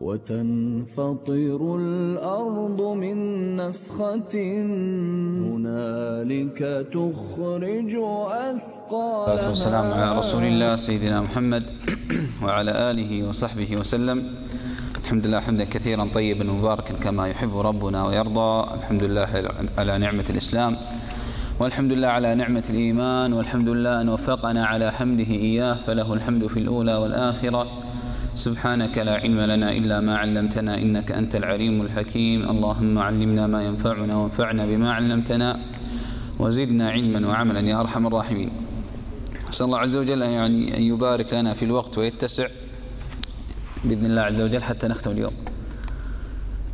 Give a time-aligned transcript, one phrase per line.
[0.00, 3.16] وتنفطر الأرض من
[3.56, 4.34] نفخة
[5.50, 7.92] هنالك تخرج
[8.48, 11.64] أثقالها والصلاة والسلام على رسول الله سيدنا محمد
[12.42, 14.18] وعلى آله وصحبه وسلم.
[15.04, 18.68] الحمد لله حمدا كثيرا طيبا مباركا كما يحب ربنا ويرضى.
[18.78, 19.28] الحمد لله
[19.78, 20.76] على نعمة الإسلام
[21.60, 25.74] والحمد لله على نعمة الإيمان والحمد لله أن وفقنا على حمده إياه.
[25.74, 27.66] فله الحمد في الأولى والآخرة.
[28.38, 32.50] سبحانك لا علم لنا إلا ما علمتنا إنك أنت العليم الحكيم.
[32.50, 35.58] اللهم علمنا ما ينفعنا وانفعنا بما علمتنا
[36.38, 38.50] وزدنا علما وعملا يا أرحم الراحمين.
[39.50, 42.46] أسأل الله عز وجل يعني أن يبارك لنا في الوقت ويتسع
[43.84, 45.32] بإذن الله عز وجل حتى نختم اليوم.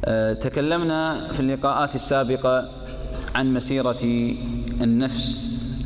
[0.04, 2.70] أه تكلمنا في اللقاءات السابقة
[3.34, 4.02] عن مسيرة
[4.80, 5.34] النفس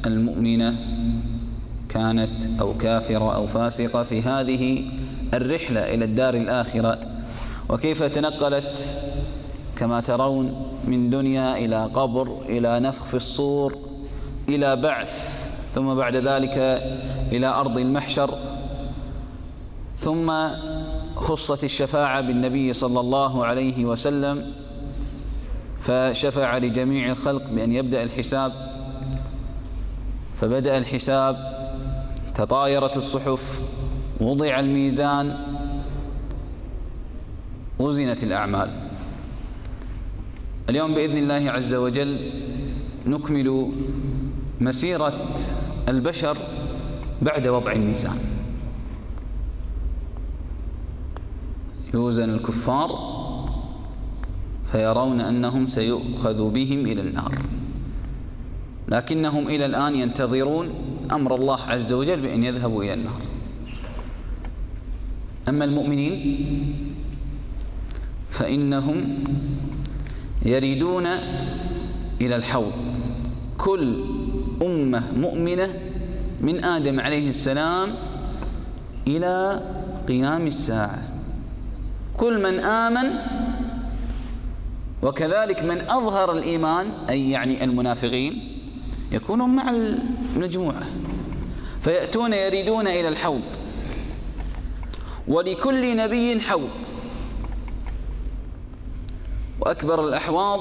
[0.06, 0.74] المؤمنة
[1.88, 4.84] كانت أو كافرة أو فاسقة في هذه
[5.34, 6.98] الرحلة إلى الدار الآخرة.
[7.68, 9.02] وكيف تنقلت؟
[9.76, 13.78] كما ترون من دنيا إلى قبر إلى نفخ في الصور
[14.48, 16.58] إلى بعث ثم بعد ذلك
[17.32, 18.38] إلى أرض المحشر.
[19.96, 20.32] ثم
[21.16, 24.52] خصت الشفاعة بالنبي صلى الله عليه وسلم
[25.78, 28.52] فشفع لجميع الخلق بأن يبدأ الحساب.
[30.40, 31.36] فبدأ الحساب
[32.34, 33.60] تطايرت الصحف
[34.20, 35.36] وضع الميزان
[37.78, 38.70] وزنت الأعمال.
[40.70, 42.16] اليوم بإذن الله عز وجل
[43.06, 43.72] نكمل
[44.60, 45.34] مسيرة
[45.88, 46.36] البشر
[47.22, 48.16] بعد وضع الميزان.
[51.94, 52.90] يوزن الكفار
[54.72, 57.34] فيرون أنهم سيؤخذ بهم إلى النار.
[58.88, 60.70] لكنهم إلى الآن ينتظرون
[61.12, 63.20] أمر الله عز وجل بأن يذهبوا إلى النار.
[65.48, 66.74] أما المؤمنين
[68.30, 69.24] فإنهم
[70.44, 71.06] يريدون
[72.20, 72.72] إلى الحوض.
[73.58, 74.04] كل
[74.62, 75.68] أمة مؤمنة
[76.40, 77.94] من آدم عليه السلام
[79.06, 79.62] إلى
[80.08, 81.08] قيام الساعة.
[82.16, 83.10] كل من آمن
[85.02, 88.58] وكذلك من أظهر الإيمان أي يعني المنافقين
[89.12, 89.70] يكونون مع
[90.36, 90.82] المجموعة.
[91.82, 93.42] فيأتون يريدون إلى الحوض.
[95.28, 96.68] ولكل نبي حوض.
[99.60, 100.60] وأكبر الأحواض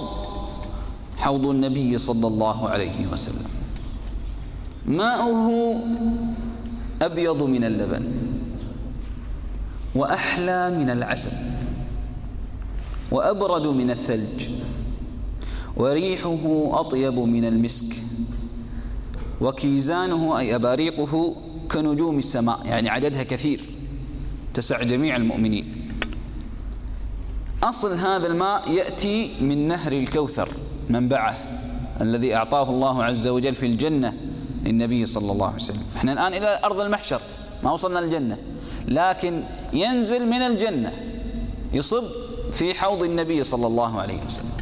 [1.18, 3.52] حوض النبي صلى الله عليه وسلم.
[4.86, 5.80] ماؤه
[7.02, 8.28] أبيض من اللبن
[9.96, 11.32] وأحلى من العسل
[13.12, 14.50] وأبرد من الثلج
[15.78, 18.04] وريحه أطيب من المسك
[19.42, 21.36] وكيزانه أي أباريقه
[21.72, 23.77] كنجوم السماء يعني عددها كثير.
[24.58, 25.92] تسع جميع المؤمنين.
[27.64, 30.50] أصل هذا الماء يأتي من نهر الكوثر
[30.90, 31.38] منبعه
[32.02, 34.14] الذي أعطاه الله عز وجل في الجنة
[34.66, 35.84] للنبي صلى الله عليه وسلم.
[35.96, 37.22] إحنا الآن إلى أرض المحشر
[37.64, 38.38] ما وصلنا الجنة
[38.88, 40.94] لكن ينزل من الجنة
[41.74, 42.04] يصب
[42.52, 44.58] في حوض النبي صلى الله عليه وسلم.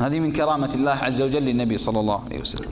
[0.00, 2.70] هذه من كرامة الله عز وجل للنبي صلى الله عليه وسلم.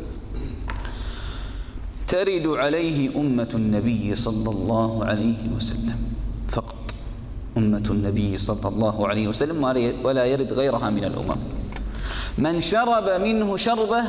[2.09, 5.99] ترد عليه أمة النبي صلى الله عليه وسلم.
[7.59, 9.65] أمة النبي صلى الله عليه وسلم
[10.05, 11.37] ولا يرد غيرها من الأمم.
[12.39, 14.03] من شرب منه شربة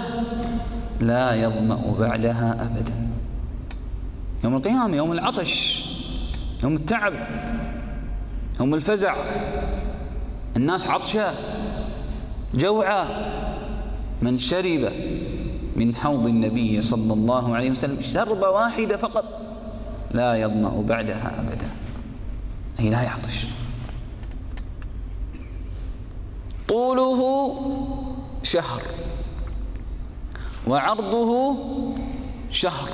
[1.02, 3.08] لا يظمأ بعدها أبدا.
[4.44, 5.86] يوم القيامة يوم العطش
[6.64, 7.14] يوم التعب
[8.60, 9.16] يوم الفزع.
[10.58, 11.32] الناس عطشة
[12.54, 13.08] جوعة.
[14.22, 14.92] من شرب
[15.76, 19.26] من حوض النبي صلى الله عليه وسلم شربة واحدة فقط
[20.12, 21.70] لا يظمأ بعدها أبدا.
[22.80, 23.46] أي لا يعطش.
[26.68, 27.56] طوله
[28.44, 28.82] شهر.
[30.68, 31.56] وعرضه
[32.50, 32.90] شهر.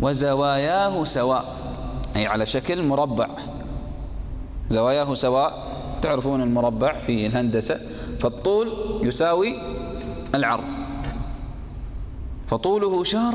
[0.00, 1.56] وزواياه سواء.
[2.16, 3.28] أي على شكل مربع.
[4.70, 5.70] زواياه سواء.
[6.02, 7.80] تعرفون المربع في الهندسة.
[8.20, 8.68] فالطول
[9.02, 9.58] يساوي
[10.34, 10.64] العرض.
[12.46, 13.34] فطوله شهر.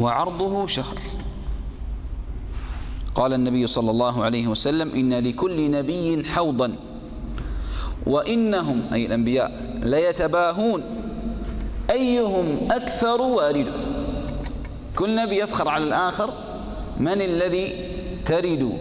[0.00, 0.96] وعرضه شهر.
[3.14, 6.76] قال النبي صلى الله عليه وسلم إن لكل نبي حوضا
[8.06, 10.82] وإنهم أي الأنبياء ليتباهون.
[11.90, 13.72] أيهم أكثر واردا
[14.96, 16.30] كل نبي يفخر على الآخر.
[17.00, 17.90] من الذي
[18.24, 18.78] ترد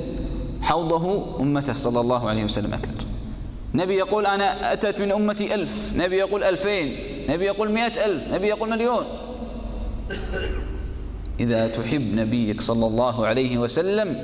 [0.62, 3.04] حوضه أمته صلى الله عليه وسلم أكثر؟
[3.74, 6.96] نبي يقول أنا أتت من أمتي ألف نبي يقول ألفين
[7.30, 9.06] نبي يقول مئة ألف نبي يقول مليون.
[11.44, 14.24] إذا تحب نبيك صلى الله عليه وسلم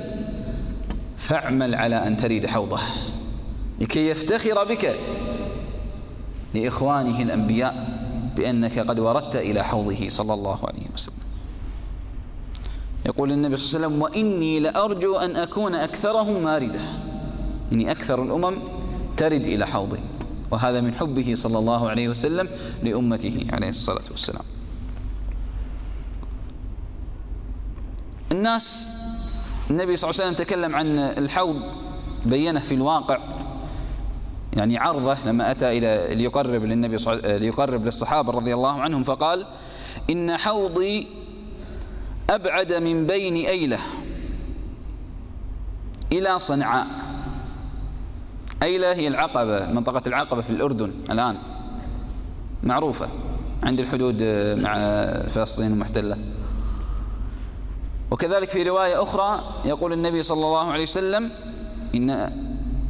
[1.18, 2.80] فاعمل على أن تريد حوضه.
[3.80, 4.94] لكي يفتخر بك.
[6.54, 8.00] لإخوانه الأنبياء
[8.36, 11.16] بأنك قد وردت إلى حوضه صلى الله عليه وسلم.
[13.06, 16.80] يقول النبي صلى الله عليه وسلم وإني لأرجو أن أكون أكثرهم ماردة
[17.70, 18.56] يعني أكثر الأمم
[19.16, 19.98] ترد إلى حوضه.
[20.50, 22.48] وهذا من حبه صلى الله عليه وسلم
[22.82, 24.44] لأمته عليه الصلاة والسلام.
[28.32, 28.92] الناس
[29.70, 31.60] النبي صلى الله عليه وسلم تكلم عن الحوض
[32.26, 33.18] بينه في الواقع
[34.52, 39.46] يعني عرضه لما أتى إلى ليقرب للنبي ليقرب للصحابة رضي الله عنهم فقال
[40.10, 41.06] إن حوضي
[42.30, 43.78] أبعد من بين أيلة
[46.12, 46.86] إلى صنعاء.
[48.62, 51.36] أيلة هي العقبة منطقة العقبة في الأردن الآن
[52.62, 53.08] معروفة
[53.62, 54.22] عند الحدود
[54.62, 54.74] مع
[55.22, 56.16] فلسطين المحتلة
[58.10, 61.30] وكذلك في رواية أخرى يقول النبي صلى الله عليه وسلم
[61.94, 62.32] إن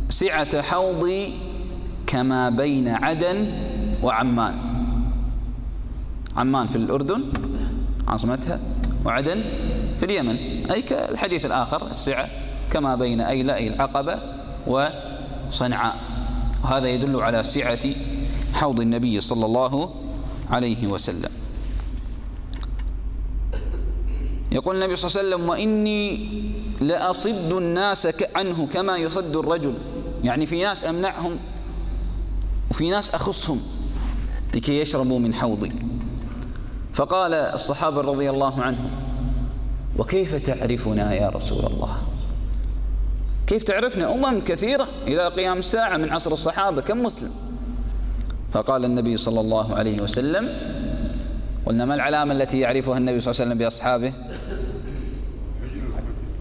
[0.08, 1.32] سعة حوضي
[2.06, 3.52] كما بين عدن
[4.02, 4.54] وعمان.
[6.36, 7.24] عمان في الأردن
[8.08, 8.60] عاصمتها
[9.04, 9.42] وعدن
[9.98, 10.36] في اليمن.
[10.70, 12.28] أي كالحديث الآخر السعة
[12.70, 14.18] كما بين أيلة أي العقبة
[14.66, 15.96] وصنعاء.
[16.64, 17.86] وهذا يدل على سعة
[18.52, 19.94] حوض النبي صلى الله
[20.50, 21.30] عليه وسلم.
[24.52, 26.28] يقول النبي صلى الله عليه وسلم وإني
[26.80, 29.74] لأصد الناس عنه كما يصد الرجل.
[30.24, 31.38] يعني في ناس أمنعهم
[32.70, 33.60] وفي ناس أخصهم
[34.54, 35.72] لكي يشربوا من حوضي.
[36.94, 38.90] فقال الصحابة رضي الله عنهم
[39.96, 41.96] وكيف تعرفنا يا رسول الله؟
[43.46, 47.30] كيف تعرفنا؟ أمم كثيرة إلى قيام الساعة من عصر الصحابة كم مسلم؟
[48.52, 50.48] فقال النبي صلى الله عليه وسلم
[51.66, 54.12] قلنا ما العلامة التي يعرفها النبي صلى الله عليه وسلم بأصحابه؟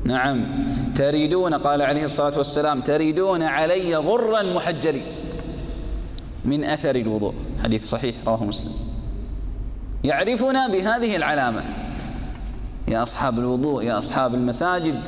[0.04, 0.46] نعم.
[0.96, 5.04] تريدون قال عليه الصلاة والسلام تريدون علي غرا محجرين
[6.46, 7.34] من أثر الوضوء.
[7.64, 8.72] حديث صحيح رواه مسلم.
[10.04, 11.64] يعرفنا بهذه العلامة.
[12.88, 15.00] يا أصحاب الوضوء يا أصحاب المساجد.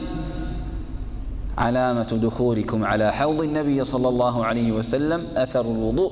[1.57, 6.11] علامة دخولكم على حوض النبي صلى الله عليه وسلم أثر الوضوء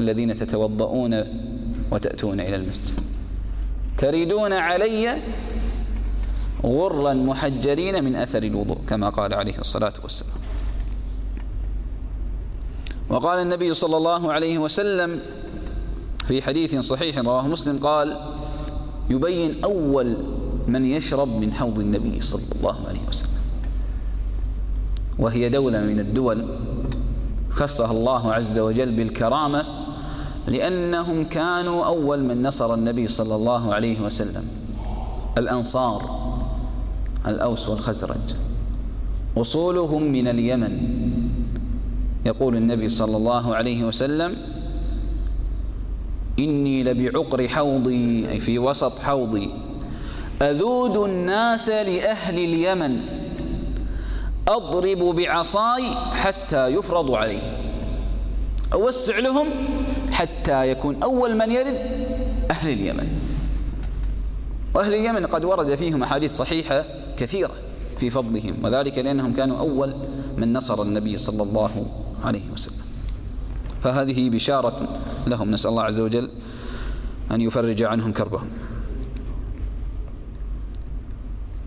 [0.00, 1.24] الذين تتوضؤون
[1.90, 3.11] وتأتون إلى المسجد.
[3.98, 5.22] تريدون علي
[6.64, 10.36] غرا محجرين من أثر الوضوء كما قال عليه الصلاة والسلام.
[13.08, 15.20] وقال النبي صلى الله عليه وسلم
[16.28, 18.16] في حديث صحيح رواه مسلم قال
[19.10, 20.16] يبين أول
[20.68, 23.32] من يشرب من حوض النبي صلى الله عليه وسلم.
[25.18, 26.44] وهي دولة من الدول
[27.50, 29.81] خصها الله عز وجل بالكرامة
[30.46, 34.44] لأنهم كانوا أول من نصر النبي صلى الله عليه وسلم.
[35.38, 36.02] الأنصار
[37.26, 38.34] الأوس والخزرج.
[39.36, 41.02] وصولهم من اليمن.
[42.26, 44.36] يقول النبي صلى الله عليه وسلم
[46.38, 49.50] إني لبعقر حوضي أي في وسط حوضي.
[50.42, 53.00] أذود الناس لأهل اليمن.
[54.48, 57.42] أضرب بعصاي حتى يفرض علي.
[58.72, 59.46] أوسع لهم
[60.12, 61.78] حتى يكون أول من يرد
[62.50, 63.08] أهل اليمن.
[64.74, 66.84] وأهل اليمن قد ورد فيهم أحاديث صحيحة
[67.16, 67.52] كثيرة
[67.98, 69.94] في فضلهم وذلك لأنهم كانوا أول
[70.36, 71.86] من نصر النبي صلى الله
[72.24, 72.84] عليه وسلم.
[73.82, 75.50] فهذه بشارة لهم.
[75.50, 76.30] نسأل الله عز وجل
[77.30, 78.48] أن يفرج عنهم كربهم.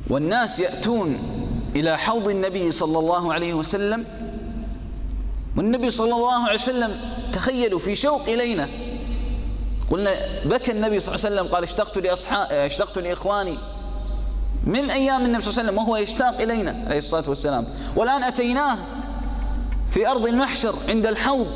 [0.10, 1.18] والناس يأتون
[1.76, 4.06] إلى حوض النبي صلى الله عليه وسلم
[5.58, 6.92] والنبي صلى الله عليه وسلم
[7.34, 8.68] تخيلوا في شوق إلينا.
[9.92, 10.12] قلنا
[10.46, 13.58] بكى النبي صلى الله عليه وسلم قال اشتقت لأصحاب اشتقت لإخواني.
[14.68, 17.68] من أيام النبي صلى الله عليه وسلم وهو يشتاق إلينا عليه الصلاة والسلام.
[17.96, 18.78] والآن أتيناه
[19.88, 21.48] في أرض المحشر عند الحوض.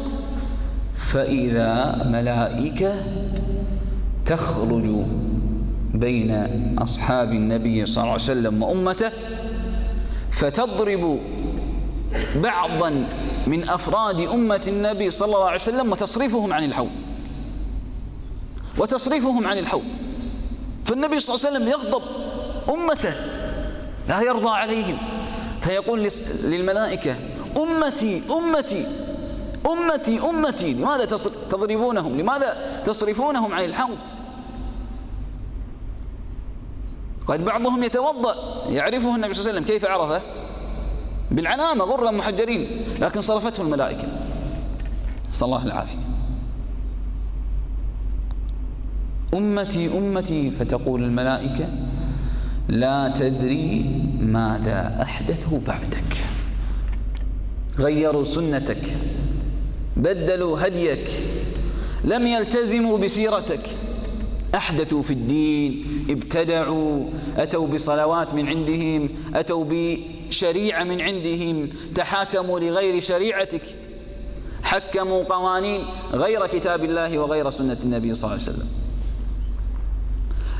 [0.95, 2.93] فإذا ملائكة
[4.25, 4.85] تخرج
[5.93, 6.31] بين
[6.79, 9.11] أصحاب النبي صلى الله عليه وسلم وأمته
[10.31, 11.19] فتضرب
[12.35, 13.07] بعضا
[13.49, 16.91] من أفراد أمة النبي صلى الله عليه وسلم وتصرفهم عن الحوض.
[18.77, 19.83] وتصرفهم عن الحوض.
[20.85, 22.03] فالنبي صلى الله عليه وسلم يغضب
[22.69, 23.13] أمته
[24.07, 24.97] لا يرضى عليهم.
[25.61, 26.09] فيقول
[26.43, 27.15] للملائكة
[27.57, 28.87] أمتي أمتي
[29.67, 31.05] أمتي أمتي لماذا
[31.51, 33.97] تضربونهم؟ لماذا تصرفونهم عن الحوض؟
[37.27, 38.35] قد بعضهم يتوضأ
[38.69, 39.63] يعرفه النبي صلى الله عليه وسلم.
[39.63, 40.21] كيف عرفه؟
[41.31, 42.67] بالعلامة غرا محجرين
[42.99, 44.07] لكن صرفته الملائكة.
[45.31, 45.97] صلى الله العافية.
[49.33, 51.69] أمتي أمتي فتقول الملائكة
[52.67, 53.85] لا تدري
[54.19, 56.15] ماذا أحدثوا بعدك.
[57.79, 58.97] غيروا سنتك
[59.97, 61.07] بدلوا هديك
[62.03, 63.69] لم يلتزموا بسيرتك.
[64.55, 67.05] أحدثوا في الدين ابتدعوا
[67.37, 69.63] أتوا بصلوات من عندهم أتوا
[70.29, 73.61] بشريعة من عندهم تحاكموا لغير شريعتك
[74.63, 75.81] حكموا قوانين
[76.13, 78.67] غير كتاب الله وغير سنة النبي صلى الله عليه وسلم.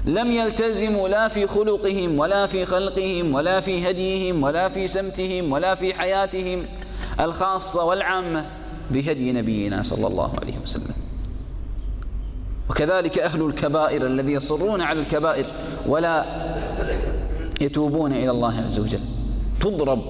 [0.05, 5.75] لم يلتزموا لا في خلقهم ولا في خلقهم ولا في هديهم ولا في سمتهم ولا
[5.75, 6.65] في حياتهم
[7.19, 8.45] الخاصة والعامة
[8.91, 10.93] بهدي نبينا صلى الله عليه وسلم.
[12.69, 15.45] وكذلك أهل الكبائر الذي يصرون على الكبائر
[15.87, 16.25] ولا
[17.61, 18.99] يتوبون إلى الله عز وجل.
[19.61, 20.01] تضرب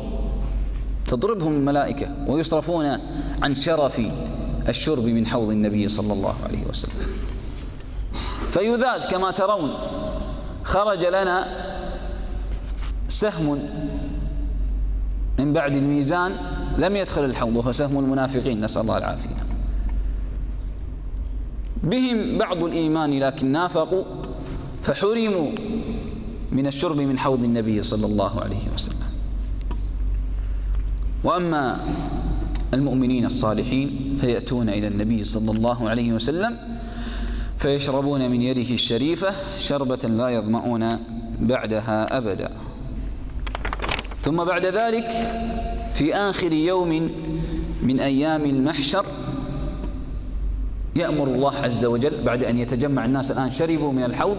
[1.07, 2.97] تضربهم الملائكة ويصرفون
[3.41, 4.01] عن شرف
[4.69, 7.05] الشرب من حوض النبي صلى الله عليه وسلم.
[8.49, 9.69] فيذاد كما ترون
[10.63, 11.47] خرج لنا
[13.07, 13.59] سهم
[15.39, 16.31] من بعد الميزان
[16.77, 19.35] لم يدخل الحوض وهو سهم المنافقين نسأل الله العافية.
[21.83, 24.03] بهم بعض الإيمان لكن نافقوا
[24.83, 25.51] فحرموا
[26.51, 29.08] من الشرب من حوض النبي صلى الله عليه وسلم.
[31.23, 31.79] وأما
[32.73, 36.57] المؤمنين الصالحين فيأتون إلى النبي صلى الله عليه وسلم
[37.57, 40.97] فيشربون من يده الشريفة شربة لا يظمؤون
[41.39, 42.51] بعدها أبدا.
[44.23, 45.11] ثم بعد ذلك
[45.93, 47.09] في آخر يوم
[47.83, 49.05] من أيام المحشر
[50.95, 54.37] يأمر الله عز وجل بعد أن يتجمع الناس الآن شربوا من الحوض.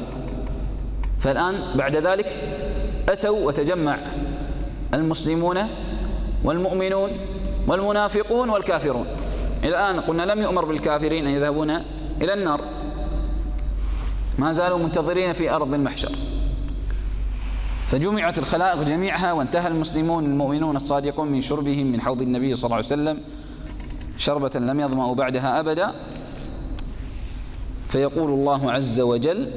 [1.20, 2.36] فالآن بعد ذلك
[3.08, 3.98] أتوا وتجمع
[4.94, 5.58] المسلمون
[6.44, 7.10] والمؤمنون
[7.66, 9.06] والمنافقون والكافرون.
[9.64, 11.70] الآن قلنا لم يؤمر بالكافرين أن يذهبون
[12.22, 12.60] إلى النار.
[14.38, 16.12] ما زالوا منتظرين في أرض المحشر.
[17.86, 22.86] فجمعت الخلائق جميعها وانتهى المسلمون المؤمنون الصادقون من شربهم من حوض النبي صلى الله عليه
[22.86, 23.18] وسلم
[24.18, 25.92] شربة لم يظمأوا بعدها أبدا.
[27.88, 29.52] فيقول الله عز وجل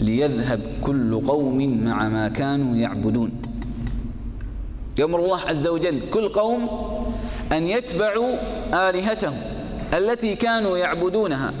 [0.00, 3.32] ليذهب كل قوم مع ما كانوا يعبدون.
[4.98, 6.68] يأمر الله عز وجل كل قوم
[7.52, 8.38] أن يتبعوا
[8.74, 9.42] آلهتهم
[9.94, 11.52] التي كانوا يعبدونها.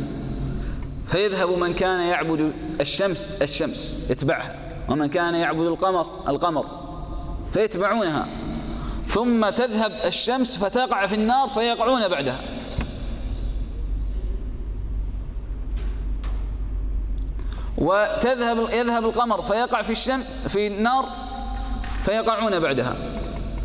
[1.06, 4.54] فيذهب من كان يعبد الشمس الشمس يتبعها.
[4.88, 6.64] ومن كان يعبد القمر القمر
[7.52, 8.26] فيتبعونها.
[9.08, 12.40] ثم تذهب الشمس فتقع في النار فيقعون بعدها.
[17.78, 21.08] وتذهب يذهب القمر فيقع في الشمس في النار
[22.04, 22.96] فيقعون بعدها.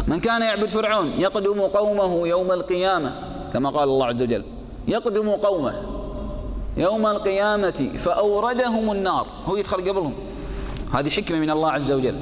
[0.10, 3.16] من كان يعبد فرعون يقدم قومه يوم القيامة
[3.54, 4.44] كما قال الله عز وجل
[4.88, 5.84] يقدم قومه
[6.78, 9.28] يوم القيامة فأوردهم النار.
[9.46, 10.14] هو يدخل قبلهم.
[10.94, 12.16] هذه حكمة من الله عز وجل.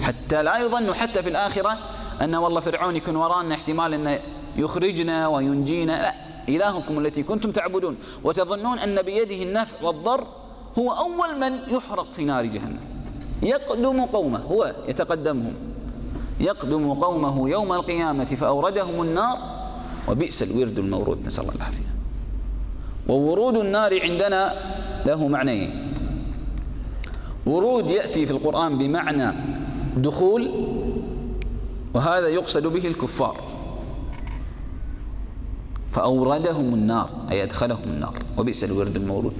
[0.00, 1.78] حتى لا يظنوا حتى في الآخرة
[2.20, 4.18] أن والله فرعون يكون ورانا احتمال أنه
[4.56, 5.92] يخرجنا وينجينا.
[5.92, 6.14] لا
[6.48, 10.26] إلهكم التي كنتم تعبدون وتظنون أن بيده النفع والضر
[10.78, 12.80] هو أول من يحرق في نار جهنم.
[13.42, 15.73] يقدم قومه هو يتقدمهم.
[16.40, 19.38] يقدم قومه يوم القيامة فأوردهم النار
[20.08, 21.26] وبئس الورد المورود.
[21.26, 21.94] نسأل الله العافية.
[23.08, 24.52] وورود النار عندنا
[25.06, 25.94] له معنيين.
[27.46, 29.32] ورود يأتي في القرآن بمعنى
[29.96, 30.50] دخول
[31.94, 33.36] وهذا يقصد به الكفار.
[35.92, 39.32] فأوردهم النار أي أدخلهم النار وبئس الورد المورود.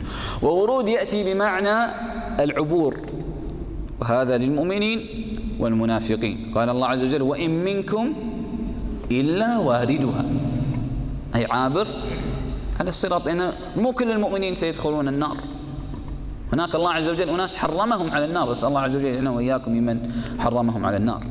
[0.42, 1.94] وورود يأتي بمعنى
[2.40, 2.96] العبور
[4.00, 5.23] وهذا للمؤمنين
[5.60, 6.52] والمنافقين.
[6.54, 8.12] قال الله عز وجل وإن منكم
[9.12, 10.24] إلا واردها.
[11.34, 11.86] أي عابر.
[12.80, 15.36] على الصراط لأن مو كل المؤمنين سيدخلون النار.
[16.52, 20.12] هناك الله عز وجل أناس حرمهم على النار نسأل الله عز وجل أنه وإياكم ممن
[20.38, 21.22] حرمهم على النار.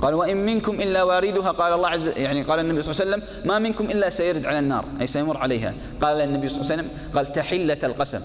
[0.00, 1.50] قال وإن منكم إلا واردها.
[1.50, 4.58] قال الله عز يعني قال النبي صلى الله عليه وسلم ما منكم إلا سيرد على
[4.58, 4.84] النار.
[5.00, 5.74] أي سيمر عليها.
[6.02, 8.20] قال النبي صلى الله عليه وسلم قال تحلة القسم.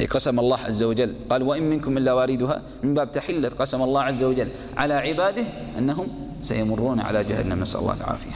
[0.00, 1.14] أي قسم الله عز وجل.
[1.30, 2.62] قال وإن منكم إلا واردها.
[2.82, 5.44] من باب تحلة قسم الله عز وجل على عباده
[5.78, 6.08] أنهم
[6.42, 7.60] سيمرون على جهنم.
[7.60, 8.30] نسأل الله العافية.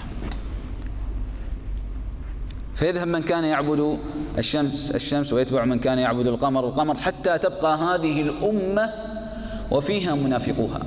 [2.74, 3.98] فيذهب من كان يعبد
[4.38, 6.68] الشمس الشمس ويتبع من كان يعبد القمر.
[6.68, 8.90] القمر حتى تبقى هذه الأمة
[9.70, 10.80] وفيها منافقوها.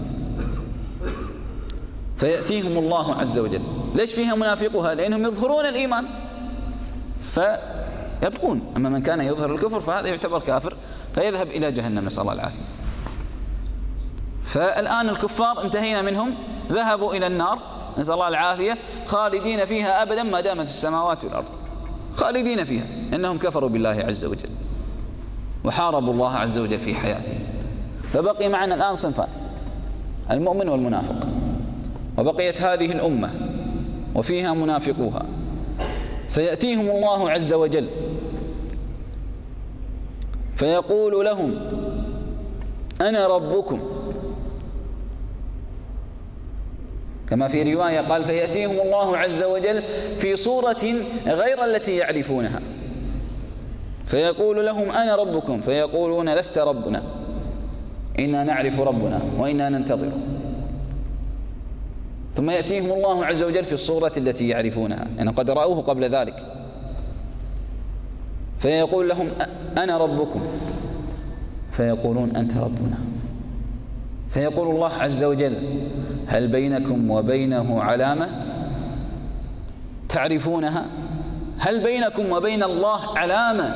[2.18, 3.62] فيأتيهم الله عز وجل.
[3.96, 6.06] ليش فيها منافقها لأنهم يظهرون الإيمان.
[8.22, 10.78] فيبقون أما من كان يظهر الكفر فهذا يعتبر كافر
[11.16, 12.62] فيذهب إلى جهنم نسأل الله العافية.
[14.46, 16.34] فالآن الكفار انتهينا منهم
[16.72, 17.60] ذهبوا إلى النار
[17.98, 21.46] نسأل الله العافية خالدين فيها أبدا ما دامت السماوات والأرض.
[22.16, 24.50] خالدين فيها إنهم كفروا بالله عز وجل
[25.63, 27.40] وحاربوا الله عز وجل في حياتهم.
[28.13, 29.28] فبقي معنا الآن صنفان
[30.32, 31.28] المؤمن والمنافق.
[32.18, 33.32] وبقيت هذه الأمة
[34.16, 35.25] وفيها منافقوها.
[36.30, 37.90] فيأتيهم الله عز وجل
[40.62, 41.56] فيقول لهم
[43.01, 43.82] أنا ربكم.
[47.30, 49.82] كما في رواية قال فيأتيهم الله عز وجل
[50.18, 50.84] في صورة
[51.25, 52.60] غير التي يعرفونها.
[54.06, 55.62] فيقول لهم أنا ربكم.
[55.62, 57.03] فيقولون لست ربنا.
[58.20, 60.18] إنا نعرف ربنا وإنا ننتظره
[62.36, 65.08] ثم يأتيهم الله عز وجل في الصورة التي يعرفونها.
[65.18, 66.46] يعني قد رأوه قبل ذلك.
[68.62, 69.27] فيقول لهم
[69.77, 70.41] أنا ربكم.
[71.72, 72.98] فيقولون أنت ربنا.
[74.30, 75.56] فيقول الله عز وجل
[76.27, 78.30] هل بينكم وبينه علامة؟
[80.10, 80.86] تعرفونها؟
[81.58, 83.75] هل بينكم وبين الله علامة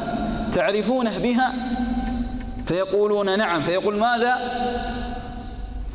[0.51, 1.53] تعرفونه بها؟
[2.65, 3.63] فيقولون نعم.
[3.63, 4.35] فيقول ماذا؟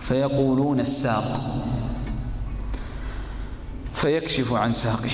[0.01, 1.41] فيقولون الساق.
[3.95, 5.11] فيكشف عن ساقه.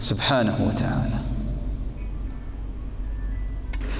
[0.00, 1.21] سبحانه وتعالى.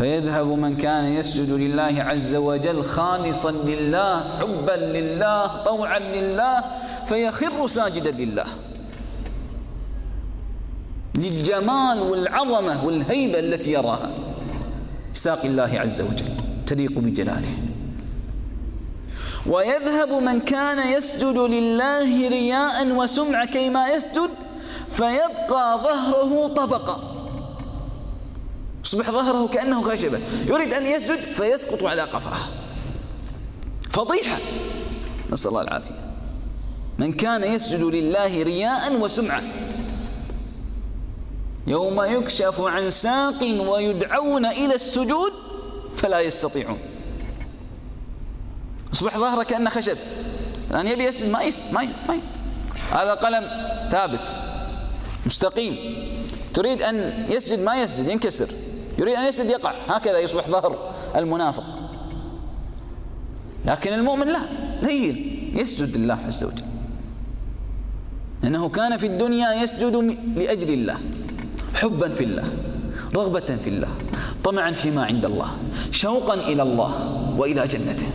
[0.02, 6.64] فيذهب من كان يسجد لله عز وجل خالصا لله حبا لله طوعا لله
[7.06, 8.44] فيخر ساجدا لله.
[11.14, 14.10] للجمال والعظمة والهيبة التي يراها.
[15.14, 16.30] ساق الله عز وجل
[16.66, 17.54] تليق بجلاله.
[19.46, 24.30] ويذهب من كان يسجد لله رياء وسمعة كيما يسجد
[24.90, 27.11] فيبقى ظهره طبقة.
[28.92, 30.18] يصبح ظهره كأنه خشبة.
[30.46, 32.48] يريد أن يسجد فيسقط على قفاه.
[33.90, 34.38] فضيحة.
[35.30, 36.14] نسأل الله العافية.
[36.98, 39.42] من كان يسجد لله رياء وسمعة.
[41.66, 45.32] يوم يكشف عن ساق ويدعون إلى السجود
[45.96, 46.78] فلا يستطيعون.
[48.92, 49.96] أصبح ظهره كأنه خشب.
[50.70, 52.36] الآن يبي يسجد ما يسجد ما ما يسجد
[52.92, 53.44] هذا قلم
[53.90, 54.36] ثابت.
[55.26, 55.76] مستقيم.
[56.54, 58.08] تريد أن يسجد ما يسجد.
[58.08, 58.48] ينكسر.
[58.98, 59.72] يريد أن يسجد يقع.
[59.88, 60.78] هكذا يصبح ظهر
[61.16, 61.64] المنافق.
[63.66, 64.40] لكن المؤمن لا
[64.82, 65.16] لين
[65.54, 66.64] يسجد لله عز وجل.
[68.42, 70.98] لأنه كان في الدنيا يسجد لأجل الله
[71.74, 72.52] حبا في الله
[73.14, 73.88] رغبة في الله
[74.44, 75.50] طمعا فيما عند الله
[75.90, 76.92] شوقا إلى الله
[77.38, 78.06] وإلى جنته.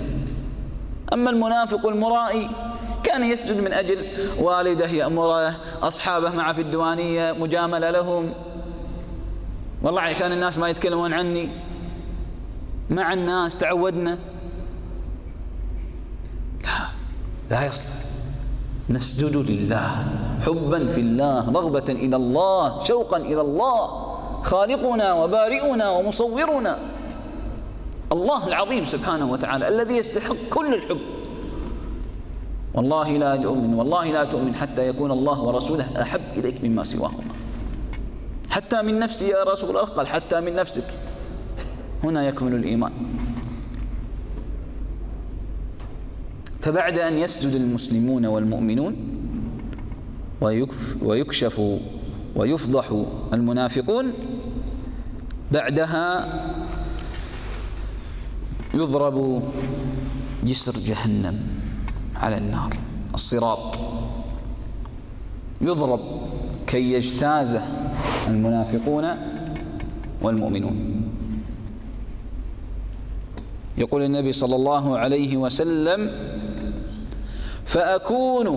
[1.14, 2.50] أما المنافق المرائي
[3.04, 3.98] كان يسجد من أجل
[4.40, 8.34] والده يأمره أصحابه معه في الديوانية مجاملة لهم
[9.84, 11.50] والله عشان الناس ما يتكلمون عني
[12.90, 14.18] مع الناس تعودنا.
[16.64, 16.80] لا
[17.50, 18.08] لا يصلح.
[18.90, 19.90] نسجد لله
[20.46, 23.80] حبا في الله رغبة إلى الله شوقا إلى الله
[24.44, 26.78] خالقنا وبارئنا ومصورنا.
[28.12, 31.00] الله العظيم سبحانه وتعالى الذي يستحق كل الحب.
[32.74, 37.37] والله لا تؤمن والله لا تؤمن حتى يكون الله ورسوله أحب إليك مما سواهما.
[38.58, 39.84] حتى من نفسي يا رسول الله.
[39.86, 40.84] قال حتى من نفسك.
[42.04, 42.92] هنا يكمل الإيمان.
[46.62, 48.96] فبعد أن يسجد المسلمون والمؤمنون
[51.02, 51.62] ويكشف
[52.36, 54.14] ويفضح المنافقون
[55.52, 56.34] بعدها
[58.74, 59.44] يضرب
[60.44, 61.48] جسر جهنم
[62.16, 62.78] على النار
[63.14, 63.80] الصراط.
[65.62, 66.00] يضرب
[66.68, 67.87] كي يجتازه
[68.28, 69.06] المنافقون
[70.22, 71.04] والمؤمنون.
[73.78, 76.12] يقول النبي صلى الله عليه وسلم
[77.66, 78.48] فأكون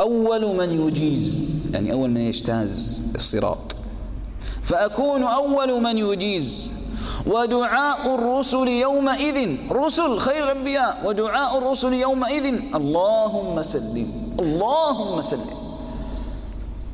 [0.00, 1.70] أول من يجيز.
[1.74, 3.76] يعني أول من يجتاز الصراط.
[4.62, 6.72] فأكون أول من يجيز.
[7.26, 9.56] ودعاء الرسل يومئذ.
[9.70, 11.06] رسل خير الأنبياء.
[11.06, 12.60] ودعاء الرسل يومئذ.
[12.74, 14.06] اللهم سلم.
[14.38, 15.61] اللهم سلم.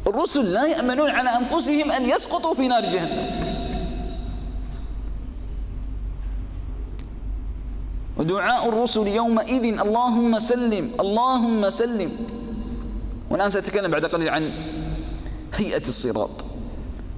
[0.08, 3.38] الرسل لا يأمنون على أنفسهم أن يسقطوا في نار جهنم.
[8.16, 12.10] ودعاء الرسل يومئذ اللهم سلم اللهم سلم.
[13.30, 14.50] والآن سأتكلم بعد قليل عن
[15.54, 16.30] هيئة الصراط.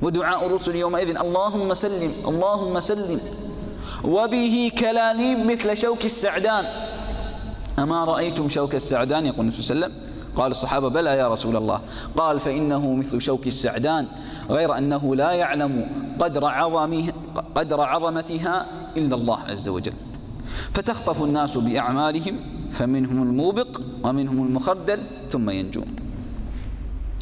[0.03, 3.21] ودعاء الرسل يومئذ اللهم سلم اللهم سلم.
[4.05, 6.65] وبه كلاليب مثل شوك السعدان.
[7.79, 10.10] أما رأيتم شوك السعدان؟ يقول النبي صلى الله عليه وسلم.
[10.37, 11.81] قال الصحابة بلى يا رسول الله.
[12.17, 14.07] قال فإنه مثل شوك السعدان
[14.51, 15.87] غير أنه لا يعلم
[16.19, 17.13] قدر عظمها,
[17.55, 18.67] قدر عظمتها
[18.97, 19.93] إلا الله عز وجل.
[20.75, 22.37] فتخطف الناس بأعمالهم
[22.73, 24.99] فمنهم الموبق ومنهم المخدل
[25.31, 25.87] ثم ينجون.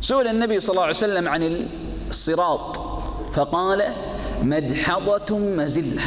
[0.01, 1.66] سئل النبي صلى الله عليه وسلم عن
[2.09, 2.81] الصراط
[3.35, 3.83] فقال
[4.42, 6.03] مدحضة مزلة.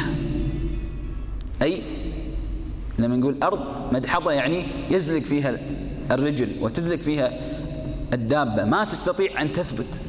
[1.62, 1.82] أي
[2.98, 3.60] لما نقول أرض
[3.92, 5.58] مدحضة يعني يزلق فيها
[6.10, 7.32] الرجل وتزلق فيها
[8.12, 10.00] الدابة ما تستطيع أن تثبت.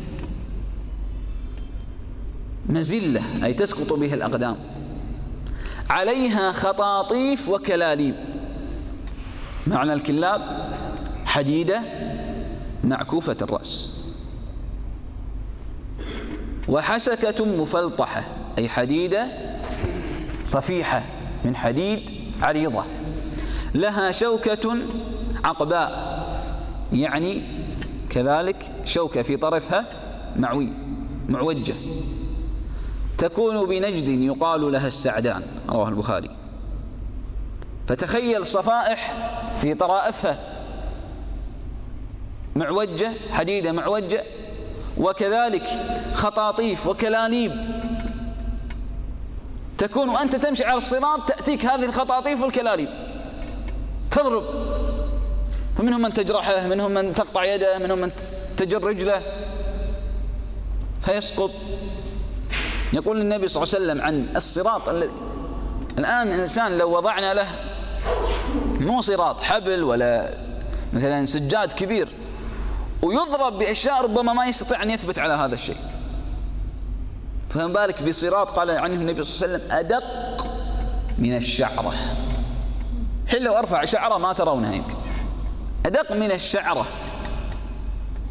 [2.69, 4.56] مزلة أي تسقط بها الأقدام.
[5.89, 8.15] عليها خطاطيف وكلاليب.
[9.67, 10.69] معنى الكلاب
[11.25, 11.82] حديدة
[12.84, 13.99] معكوفة الرأس.
[16.67, 18.23] وحسكة مفلطحة
[18.58, 19.27] أي حديدة
[20.45, 21.03] صفيحة
[21.45, 21.99] من حديد
[22.41, 22.84] عريضة.
[23.75, 24.77] لها شوكة
[25.43, 26.23] عقباء.
[26.93, 27.43] يعني
[28.10, 29.86] كذلك شوكة في طرفها
[30.36, 30.69] معوي
[31.29, 31.75] معوجة.
[33.17, 36.29] تكون بنجد يقال لها السعدان رواه البخاري.
[37.88, 39.13] فتخيل صفائح
[39.62, 40.39] في طرائفها.
[42.56, 44.23] معوجة حديدة معوجة
[44.97, 45.67] وكذلك
[46.13, 47.51] خطاطيف وكلاليب
[49.77, 52.89] تكون وأنت تمشي على الصراط تأتيك هذه الخطاطيف والكلاليب
[54.12, 54.43] تضرب.
[55.84, 58.12] فمنهم من تجرحه منهم من تقطع يده منهم من
[58.58, 59.22] تجر رجله
[61.02, 61.52] فيسقط.
[62.93, 65.12] يقول النبي صلى الله عليه وسلم عن الصراط الذي
[65.98, 67.48] الآن الإنسان لو وضعنا له
[68.80, 70.38] مو صراط حبل ولا
[70.93, 72.08] مثلا سجاد كبير
[73.02, 75.78] ويضرب بأشياء ربما ما يستطيع أن يثبت على هذا الشيء.
[77.50, 80.04] فما بالك بصراط قال عنه النبي صلى الله عليه وسلم أدق
[81.17, 81.93] من الشعرة.
[83.28, 85.03] حين لو أرفع شعرة ما ترونها يمكن.
[85.86, 86.86] أدق من الشعرة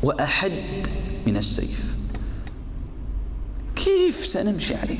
[0.03, 0.53] وأحد
[1.27, 1.97] من السيف.
[3.77, 4.99] كيف سنمشي عليه؟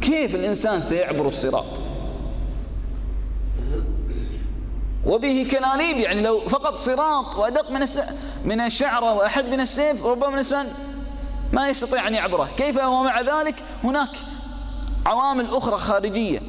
[0.00, 1.80] كيف الإنسان سيعبر الصراط؟
[5.06, 7.80] وبه كلاليب يعني لو فقط صراط وأدق من
[8.44, 10.66] من الشعرة وأحد من السيف ربما الإنسان
[11.52, 12.48] ما يستطيع أن يعبره.
[12.56, 14.16] كيف ومع ذلك؟ هناك
[15.06, 16.42] عوامل أخرى خارجية.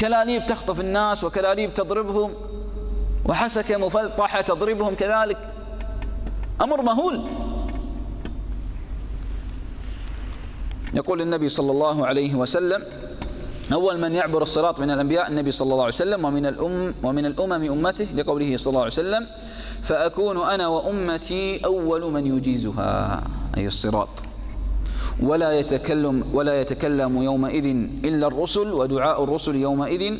[0.00, 2.49] كلاليب تخطف الناس وكلاليب تضربهم.
[3.24, 5.38] وحسكة مفلطحة تضربهم كذلك.
[6.60, 7.24] أمر مهول.
[10.94, 12.82] يقول النبي صلى الله عليه وسلم
[13.72, 17.70] أول من يعبر الصراط من الأنبياء النبي صلى الله عليه وسلم ومن الأم ومن الأمم
[17.70, 19.26] أمته لقوله صلى الله عليه وسلم
[19.82, 23.22] فأكون أنا وأمتي أول من يجيزها
[23.56, 24.08] أي الصراط.
[25.22, 27.66] ولا يتكلم ولا يتكلم يومئذ
[28.04, 30.18] إلا الرسل ودعاء الرسل يومئذ.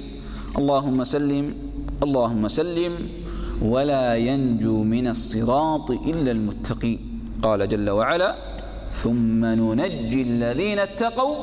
[0.59, 1.70] اللهم سلم
[2.03, 3.09] اللهم سلم
[3.63, 6.99] ولا ينجو من الصراط إلا المتقين.
[7.43, 8.37] قال جل وعلا
[9.03, 11.37] ثم ننجي الذين اتقوا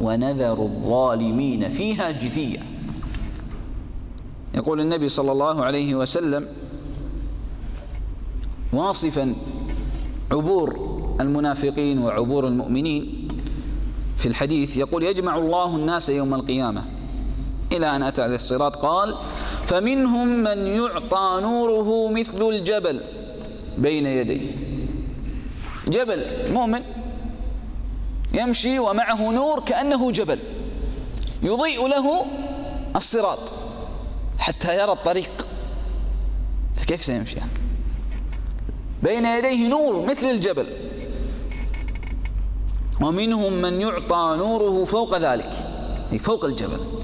[0.00, 2.62] ونذر الظالمين فيها جثيا
[4.54, 6.46] يقول النبي صلى الله عليه وسلم
[8.72, 9.34] واصفا
[10.32, 10.68] عبور
[11.20, 13.28] المنافقين وعبور المؤمنين
[14.16, 16.82] في الحديث يقول يجمع الله الناس يوم القيامة.
[17.72, 19.14] إلى أن أتى الصراط قال
[19.70, 23.00] فمنهم من يعطى نوره مثل الجبل
[23.78, 24.50] بين يديه.
[25.88, 26.82] جبل مؤمن
[28.32, 30.38] يمشي ومعه نور كأنه جبل
[31.42, 32.26] يضيء له
[32.96, 33.38] الصراط
[34.38, 35.46] حتى يرى الطريق.
[36.76, 37.36] فكيف سيمشي؟
[39.02, 40.66] بين يديه نور مثل الجبل.
[43.00, 45.52] ومنهم من يعطى نوره فوق ذلك
[46.12, 46.99] أي فوق الجبل.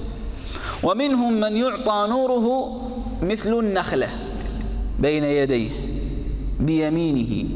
[0.82, 2.80] ومنهم من يعطى نوره
[3.22, 4.08] مثل النخلة
[4.98, 5.70] بين يديه
[6.60, 7.48] بيمينه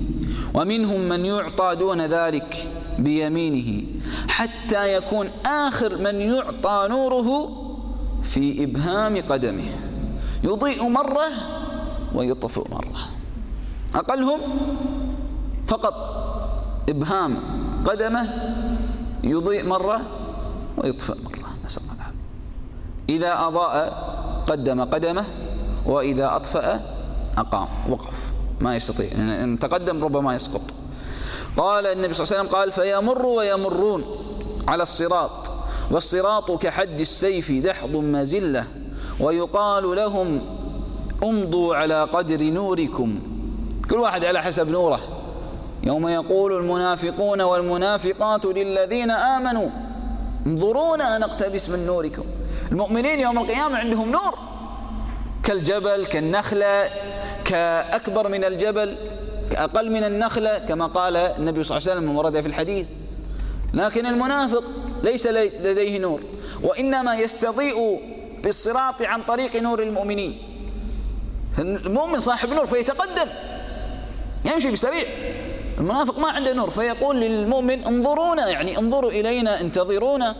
[0.54, 3.82] ومنهم من يعطى دون ذلك بيمينه
[4.28, 7.56] حتى يكون آخر من يعطى نوره
[8.22, 9.64] في إبهام قدمه.
[10.44, 11.26] يضيء مرة
[12.14, 13.08] ويطفئ مرة.
[13.94, 14.40] أقلهم
[15.68, 15.94] فقط
[16.88, 17.36] إبهام
[17.84, 18.28] قدمه
[19.24, 20.00] يضيء مرة
[20.76, 21.29] ويطفئ مرة.
[23.10, 23.74] إذا أضاء
[24.46, 25.24] قدم قدمه
[25.86, 26.80] وإذا أطفأ
[27.38, 28.14] أقام وقف.
[28.60, 30.60] ما يستطيع إن تقدم ربما يسقط.
[31.56, 34.04] قال النبي صلى الله عليه وسلم قال فيمر ويمرون
[34.68, 35.52] على الصراط
[35.90, 38.64] والصراط كحد السيف دحض مزلة
[39.20, 40.40] ويقال لهم
[41.24, 43.18] امضوا على قدر نوركم.
[43.90, 45.00] كل واحد على حسب نوره.
[45.84, 49.68] يوم يقول المنافقون والمنافقات للذين آمنوا
[50.46, 52.24] انظرونا نقتبس من نوركم.
[52.72, 54.38] المؤمنين يوم القيامة عندهم نور.
[55.44, 56.84] كالجبل كالنخلة
[57.44, 58.98] كأكبر من الجبل
[59.50, 62.86] كأقل من النخلة كما قال النبي صلى الله عليه وسلم ورد في الحديث.
[63.74, 64.64] لكن المنافق
[65.02, 66.20] ليس لديه نور
[66.62, 68.00] وإنما يستضيء
[68.44, 70.38] بالصراط عن طريق نور المؤمنين.
[71.58, 73.30] المؤمن صاحب نور فيتقدم
[74.44, 75.02] يمشي بسريع.
[75.78, 80.36] المنافق ما عنده نور فيقول للمؤمن انظرونا يعني انظروا إلينا انتظرونا.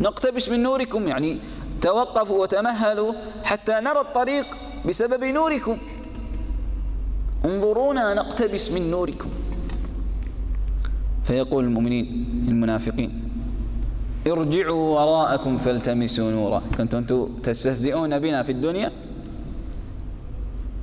[0.00, 1.38] نقتبس من نوركم يعني
[1.80, 3.12] توقفوا وتمهلوا
[3.44, 4.46] حتى نرى الطريق
[4.88, 5.76] بسبب نوركم.
[7.44, 9.28] انظرونا نقتبس من نوركم.
[11.24, 12.06] فيقول المؤمنين
[12.48, 13.24] المنافقين
[14.26, 16.62] ارجعوا وراءكم فالتمسوا نورا.
[16.78, 18.90] كنتم تستهزئون بنا في الدنيا؟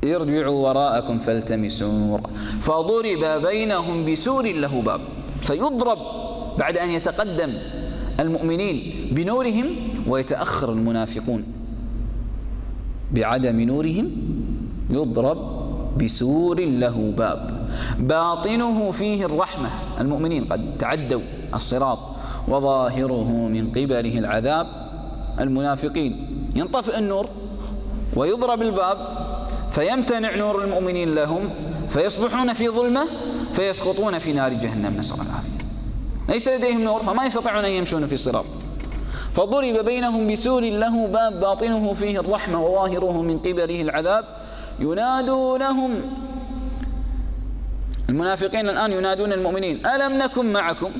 [0.05, 2.23] ارجعوا وراءكم فالتمسوا نورا.
[2.61, 5.01] فضرب بينهم بسور له باب
[5.41, 5.99] فيضرب
[6.57, 7.53] بعد أن يتقدم
[8.19, 9.67] المؤمنين بنورهم
[10.07, 11.43] ويتأخر المنافقون
[13.11, 14.11] بعدم نورهم
[14.89, 15.37] يضرب
[15.97, 17.67] بسور له باب.
[17.99, 19.69] باطنه فيه الرحمة.
[19.99, 21.21] المؤمنين قد تعدوا
[21.53, 21.99] الصراط
[22.47, 24.67] وظاهره من قبله العذاب.
[25.39, 27.25] المنافقين ينطفئ النور
[28.15, 28.97] ويضرب الباب
[29.71, 31.49] فيمتنع نور المؤمنين لهم
[31.89, 33.05] فيصبحون في ظلمة
[33.53, 34.97] فيسقطون في نار جهنم.
[34.97, 35.65] نسأل العافية.
[36.29, 38.45] ليس لديهم نور فما يستطيعون أن يمشون في الصراط.
[39.35, 44.25] فضرب بينهم بسور له باب باطنه فيه الرحمة وظاهره من قبله العذاب.
[44.79, 45.91] ينادونهم
[48.09, 50.91] المنافقين الآن ينادون المؤمنين ألم نكن معكم؟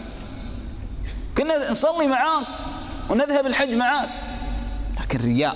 [1.37, 2.45] كنا نصلي معاك
[3.09, 4.09] ونذهب الحج معاك.
[5.01, 5.55] لكن رياء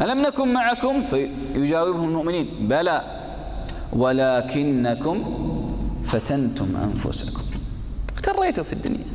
[0.00, 3.02] ألم نكن معكم؟ فيجاوبهم المؤمنين بلى
[3.92, 5.16] ولكنكم
[6.04, 7.42] فتنتم أنفسكم.
[8.16, 9.11] اغتريتوا في الدنيا.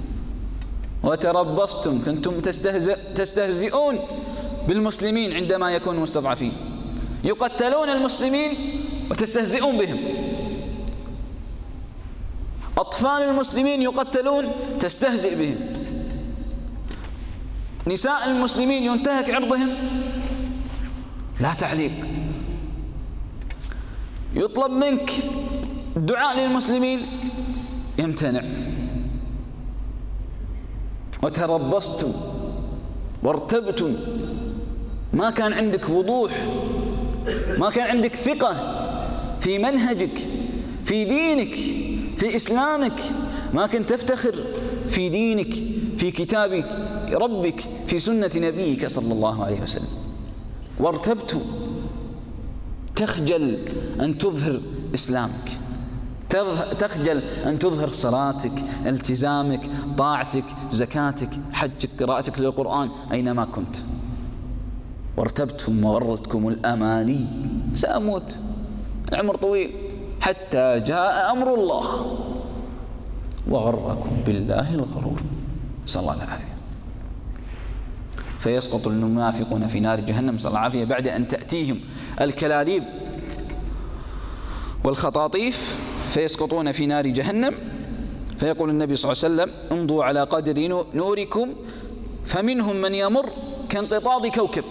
[1.03, 3.99] وتربصتم كنتم تستهزئ تستهزئون
[4.67, 6.51] بالمسلمين عندما يكونوا مستضعفين.
[7.23, 8.51] يقتلون المسلمين
[9.11, 9.97] وتستهزئون بهم.
[12.77, 14.45] أطفال المسلمين يقتلون
[14.79, 15.57] تستهزئ بهم.
[17.87, 19.69] نساء المسلمين ينتهك عرضهم.
[21.39, 21.91] لا تعليق.
[24.33, 25.11] يطلب منك
[25.97, 27.05] الدعاء للمسلمين.
[27.99, 28.41] يمتنع
[31.23, 32.11] وتربصتم
[33.23, 33.95] وارتبتم.
[35.13, 36.31] ما كان عندك وضوح
[37.57, 38.55] ما كان عندك ثقة
[39.41, 40.17] في منهجك
[40.85, 41.53] في دينك
[42.17, 43.01] في إسلامك.
[43.53, 44.35] ما كنت تفتخر
[44.89, 45.53] في دينك
[45.97, 46.51] في كتاب
[47.11, 49.87] ربك في سنة نبيك صلى الله عليه وسلم.
[50.79, 51.41] وارتبت
[52.95, 53.57] تخجل
[54.01, 54.61] أن تظهر
[54.95, 55.59] إسلامك.
[56.79, 58.51] تخجل أن تظهر صلاتك
[58.85, 63.75] التزامك طاعتك زكاتك حجك قراءتك للقرآن أينما كنت.
[65.17, 67.25] وارتبتم وغرتكم الأماني.
[67.73, 68.39] سأموت.
[69.11, 69.71] العمر طويل.
[70.21, 72.17] حتى جاء أمر الله.
[73.49, 75.21] وغركم بالله الغرور.
[75.85, 76.57] نسأل الله العافية.
[78.39, 80.35] فيسقط المنافقون في نار جهنم.
[80.35, 80.85] نسأل الله العافية.
[80.85, 81.79] بعد أن تأتيهم
[82.21, 82.83] الكلاليب
[84.83, 87.53] والخطاطيف فيسقطون في نار جهنم.
[88.39, 91.53] فيقول النبي صلى الله عليه وسلم امضوا على قدر نوركم
[92.25, 93.29] فمنهم من يمر
[93.69, 94.63] كانقطاض كوكب.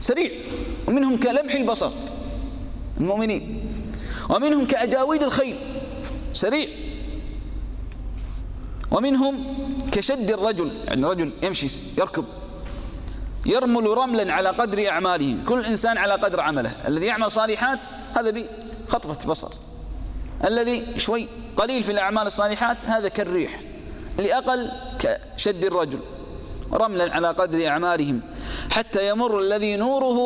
[0.00, 0.30] سريع.
[0.88, 1.90] ومنهم كلمح البصر.
[3.00, 3.68] المؤمنين.
[4.30, 5.54] ومنهم كأجاويد الخيل.
[6.32, 6.68] سريع.
[8.90, 9.34] ومنهم
[9.92, 10.70] كشد الرجل.
[10.86, 12.24] يعني رجل يمشي يركض.
[13.46, 16.72] يرمل رملا على قدر أعمالهم كل إنسان على قدر عمله.
[16.88, 17.78] الذي يعمل صالحات
[18.16, 18.42] هذا
[18.88, 19.52] بخطفة بصر.
[20.44, 23.60] الذي شوي قليل في الأعمال الصالحات هذا كالريح.
[24.18, 25.98] لأقل كشد الرجل.
[26.72, 28.20] رملا على قدر أعمالهم
[28.70, 30.18] حتى يمر الذي نوره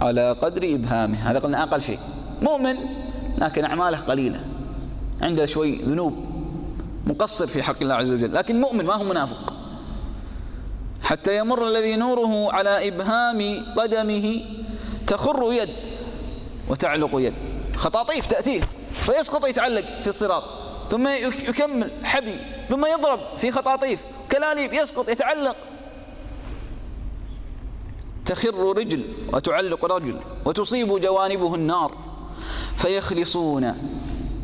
[0.00, 1.30] على قدر إبهامه.
[1.30, 1.98] هذا قلنا أقل شيء.
[2.40, 2.76] مؤمن
[3.38, 4.40] لكن أعماله قليلة.
[5.22, 6.14] عنده شوي ذنوب.
[7.06, 8.34] مقصر في حق الله عز وجل.
[8.34, 9.54] لكن مؤمن ما هو منافق.
[11.02, 14.44] حتى يمر الذي نوره على إبهام قدمه
[15.06, 15.68] تخر يد
[16.68, 17.34] وتعلق يد.
[17.76, 18.62] خطاطيف تأتيه
[18.94, 20.42] فيسقط يتعلق في الصراط.
[20.90, 21.08] ثم
[21.48, 22.36] يكمل حبي.
[22.68, 24.00] ثم يضرب في خطاطيف.
[24.32, 25.56] كلاليب يسقط يتعلق.
[28.26, 31.92] تخر رجل وتعلق رجل وتصيب جوانبه النار.
[32.76, 33.74] فيخلصون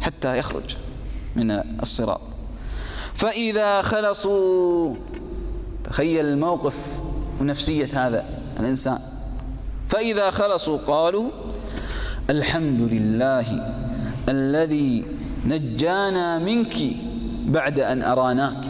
[0.02, 0.76] حتى يخرج
[1.36, 1.50] من
[1.82, 2.20] الصراط.
[3.14, 4.94] فإذا خلصوا
[5.84, 6.74] تخيل الموقف
[7.40, 8.24] ونفسية هذا
[8.60, 8.98] الإنسان.
[9.88, 11.30] فإذا خلصوا قالوا
[12.30, 13.46] الحمد لله
[14.28, 15.04] الذي
[15.46, 16.74] نجانا منك
[17.46, 18.64] بعد أن أراناك.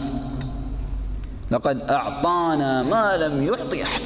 [1.51, 4.01] لقد أعطانا ما لم يعطي أحد.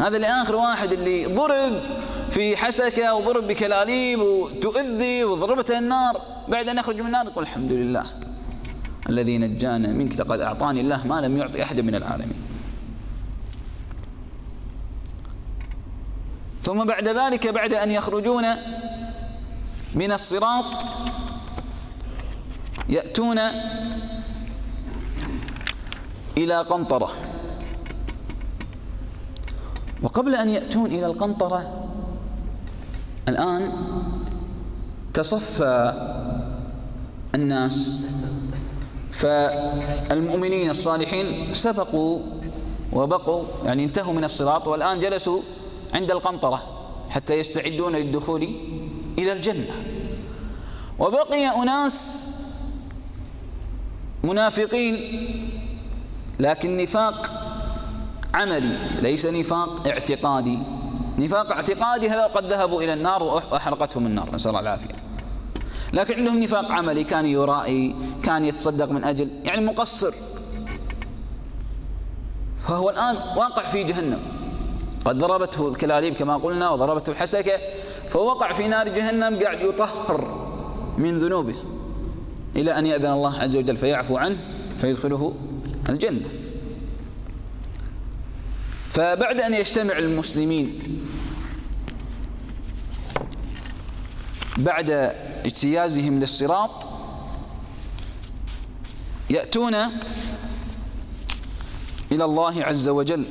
[0.00, 1.72] هذا اللي آخر واحد اللي ضرب
[2.30, 6.20] في حسكة وضرب بكلاليب وتؤذي وضربته النار.
[6.48, 8.04] بعد أن يخرج من النار يقول الحمد لله
[9.08, 10.20] الذي نجانا منك.
[10.20, 12.49] لقد أعطاني الله ما لم يعطي أحد من العالمين.
[16.62, 18.44] ثم بعد ذلك بعد أن يخرجون
[19.94, 20.64] من الصراط
[22.88, 23.38] يأتون
[26.38, 27.10] إلى قنطرة.
[30.02, 31.88] وقبل أن يأتون إلى القنطرة
[33.28, 33.72] الآن
[35.14, 35.92] تصفى
[37.34, 38.10] الناس.
[39.12, 42.18] فالمؤمنين الصالحين سبقوا
[42.92, 45.40] وبقوا يعني انتهوا من الصراط والآن جلسوا
[45.94, 46.62] عند القنطرة
[47.08, 48.42] حتى يستعدون للدخول
[49.18, 49.74] إلى الجنة.
[50.98, 52.28] وبقي أناس
[54.22, 54.96] منافقين
[56.40, 57.30] لكن نفاق
[58.34, 60.58] عملي ليس نفاق اعتقادي.
[61.18, 64.94] نفاق اعتقادي هذا قد ذهبوا إلى النار وأحرقتهم النار نسأل الله العافية.
[65.92, 70.14] لكن عندهم نفاق عملي كان يرائي كان يتصدق من أجل يعني مقصر.
[72.68, 74.39] فهو الآن واقع في جهنم.
[75.04, 77.58] قد ضربته الكلاليب كما قلنا وضربته الحسكة
[78.10, 80.46] فوقع في نار جهنم قاعد يطهر
[80.98, 81.54] من ذنوبه
[82.56, 84.36] إلى أن يأذن الله عز وجل فيعفو عنه
[84.78, 85.34] فيدخله
[85.88, 86.28] الجنة.
[88.88, 90.78] فبعد أن يجتمع المسلمين
[94.56, 94.90] بعد
[95.44, 96.86] اجتيازهم للصراط
[99.30, 99.74] يأتون
[102.12, 103.26] إلى الله عز وجل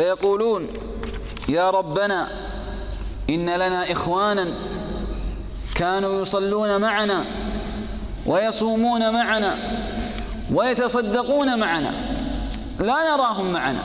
[0.00, 0.66] فيقولون
[1.48, 2.28] يا ربنا
[3.30, 4.48] إن لنا إخوانا
[5.74, 7.24] كانوا يصلون معنا
[8.26, 9.54] ويصومون معنا
[10.52, 11.90] ويتصدقون معنا
[12.78, 13.82] لا نراهم معنا.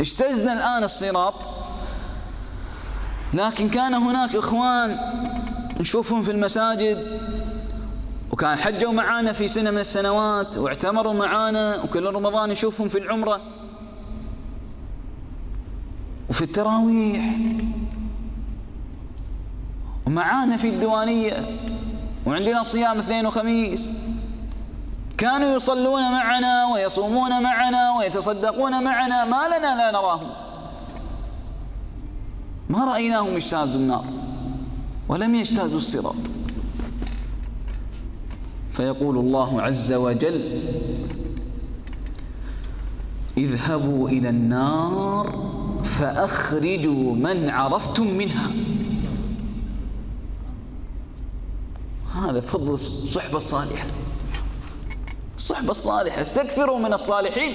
[0.00, 1.34] اجتزنا الآن الصراط
[3.34, 4.96] لكن كان هناك إخوان
[5.80, 7.20] نشوفهم في المساجد
[8.42, 13.40] وكان حجوا معانا في سنة من السنوات واعتمروا معانا وكل رمضان نشوفهم في العمرة.
[16.30, 17.24] وفي التراويح.
[20.06, 21.58] ومعانا في الديوانية.
[22.26, 23.92] وعندنا صيام اثنين وخميس.
[25.18, 29.24] كانوا يصلون معنا ويصومون معنا ويتصدقون معنا.
[29.24, 30.30] ما لنا لا نراهم.
[32.68, 34.04] ما رأيناهم اجتازوا النار.
[35.08, 36.41] ولم يجتازوا الصراط.
[38.72, 40.60] فيقول الله عز وجل
[43.36, 45.52] اذهبوا إلى النار
[45.84, 48.50] فأخرجوا من عرفتم منها.
[52.14, 53.86] هذا فضل الصحبة الصالحة.
[55.36, 57.52] الصحبة الصالحة استكثروا من الصالحين.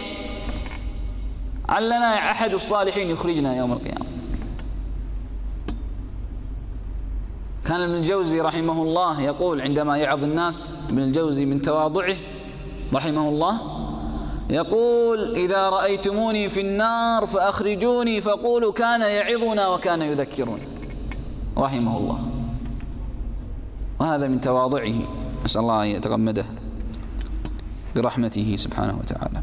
[1.69, 4.06] علنا أحد الصالحين يخرجنا يوم القيامة.
[7.67, 12.15] كان ابن الجوزي رحمه الله يقول عندما يعظ الناس ابن الجوزي من تواضعه
[12.93, 13.61] رحمه الله
[14.49, 20.57] يقول إذا رأيتموني في النار فأخرجوني فقولوا كان يعظنا وكان يذكرنا
[21.57, 22.19] رحمه الله.
[23.99, 24.99] وهذا من تواضعه.
[25.45, 26.45] نسأل الله أن يتغمده
[27.95, 29.41] برحمته سبحانه وتعالى.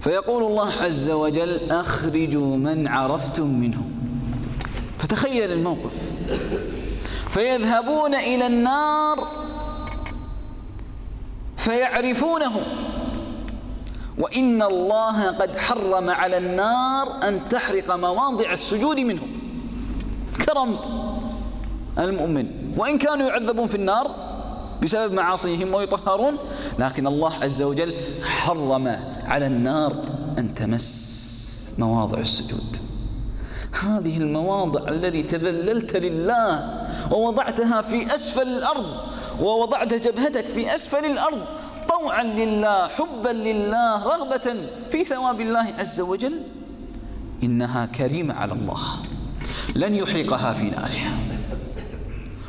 [0.00, 4.01] فيقول الله عز وجل أخرجوا من عرفتم منهم.
[5.02, 5.92] فتخيل الموقف.
[7.30, 9.28] فيذهبون إلى النار
[11.56, 12.52] فيعرفونه.
[14.18, 19.28] وإن الله قد حرم على النار أن تحرق مواضع السجود منهم.
[20.46, 20.76] كرم
[21.98, 22.74] المؤمن.
[22.78, 24.10] وإن كانوا يعذبون في النار
[24.82, 26.36] بسبب معاصيهم ويطهرون
[26.78, 28.88] لكن الله عز وجل حرم
[29.24, 29.92] على النار
[30.38, 32.81] أن تمس مواضع السجود.
[33.72, 38.86] هذه المواضع الذي تذللت لله ووضعتها في أسفل الأرض
[39.40, 41.40] ووضعت جبهتك في أسفل الأرض
[41.88, 44.54] طوعا لله حبا لله رغبة
[44.90, 46.42] في ثواب الله عز وجل.
[47.42, 48.80] إنها كريمة على الله.
[49.74, 51.12] لن يحرقها في نارها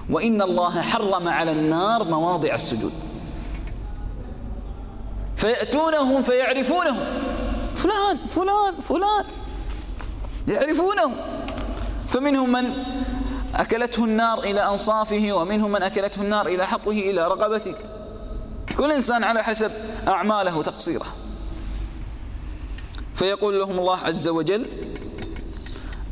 [0.10, 2.94] وإن الله حرم على النار مواضع السجود.
[5.38, 7.00] فيأتونهم فيعرفونهم.
[7.76, 9.26] فلان فلان فلان.
[10.48, 11.12] يعرفونه.
[12.08, 12.66] فمنهم من
[13.56, 17.76] أكلته النار إلى أنصافه ومنهم من أكلته النار إلى حقه إلى رقبته.
[18.78, 19.72] كل إنسان على حسب
[20.08, 21.06] أعماله وتقصيره.
[23.16, 24.66] فيقول لهم الله عز وجل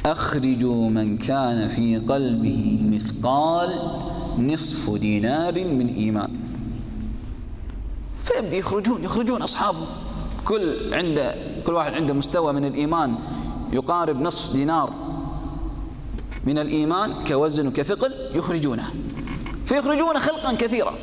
[0.06, 4.02] أخرجوا من كان في قلبه مثقال
[4.38, 6.40] نصف دينار من إيمان.
[8.24, 9.88] فيبدأ يخرجون يخرجون أصحابه.
[10.46, 13.18] كل عنده كل واحد عنده مستوى من الإيمان.
[13.74, 14.94] يقارب نصف دينار
[16.46, 18.84] من الإيمان كوزن وكثقل يخرجونه.
[19.66, 20.94] فيخرجون خلقا كثيرا.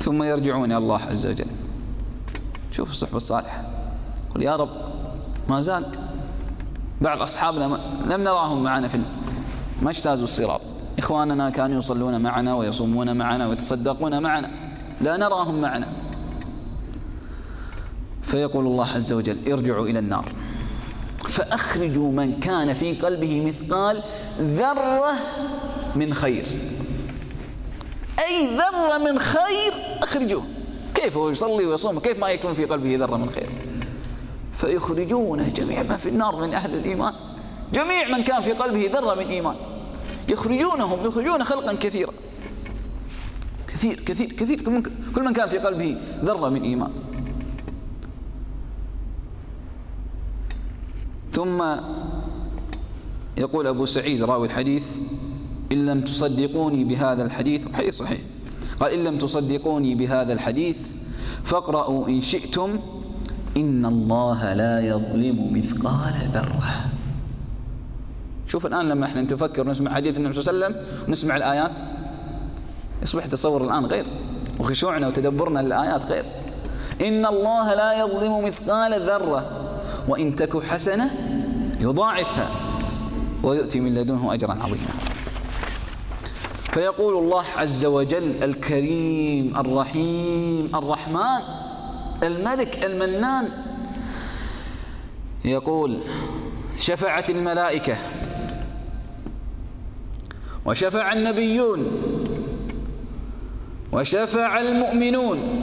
[0.00, 1.46] ثم يرجعون إلى الله عز وجل.
[2.72, 3.62] شوف الصحبة الصالحة.
[4.34, 4.70] قل يا رب
[5.48, 5.84] ما زال
[7.00, 8.98] بعض أصحابنا لم نراهم معنا في
[9.82, 10.60] ما اجتازوا الصراط.
[10.98, 14.50] إخواننا كانوا يصلون معنا ويصومون معنا ويتصدقون معنا.
[15.00, 15.92] لا نراهم معنا.
[18.22, 20.32] فيقول الله عز وجل ارجعوا إلى النار.
[21.28, 24.02] فأخرجوا من كان في قلبه مثقال
[24.40, 25.10] ذرة
[25.96, 26.44] من خير.
[28.26, 29.72] أي ذرة من خير
[30.02, 30.44] أخرجوه.
[30.94, 33.48] كيف هو يصلي ويصوم؟ كيف ما يكون في قلبه ذرة من خير؟
[34.54, 37.12] فيخرجون جميع ما في النار من أهل الإيمان.
[37.72, 39.56] جميع من كان في قلبه ذرة من إيمان.
[40.28, 42.12] يخرجونهم يخرجون خلقا كثيرا.
[43.68, 44.62] كثير كثير كثير.
[45.14, 46.90] كل من كان في قلبه ذرة من إيمان.
[51.36, 51.64] ثم
[53.36, 54.98] يقول أبو سعيد راوي الحديث
[55.72, 58.20] إن لم تصدقوني بهذا الحديث الحديث صحيح.
[58.80, 60.88] قال إن لم تصدقوني بهذا الحديث
[61.44, 62.78] فاقرأوا إن شئتم
[63.56, 66.86] إن الله لا يظلم مثقال ذرة.
[68.46, 71.72] شوف الآن لما إحنا نتفكر ونسمع حديث النبي صلى الله عليه وسلم ونسمع الآيات
[73.02, 74.06] يصبح تصور الآن غير.
[74.58, 76.24] وخشوعنا وتدبرنا للآيات غير.
[77.00, 79.65] إن الله لا يظلم مثقال ذرة.
[80.08, 81.10] وإن تك حسنة
[81.80, 82.50] يضاعفها
[83.42, 84.94] ويؤتي من لدنه أجرا عظيما.
[86.72, 91.40] فيقول الله عز وجل الكريم الرحيم الرحمن
[92.22, 93.48] الملك المنان.
[95.44, 95.98] يقول
[96.76, 97.96] شفعت الملائكة
[100.66, 101.86] وشفع النبيون
[103.92, 105.62] وشفع المؤمنون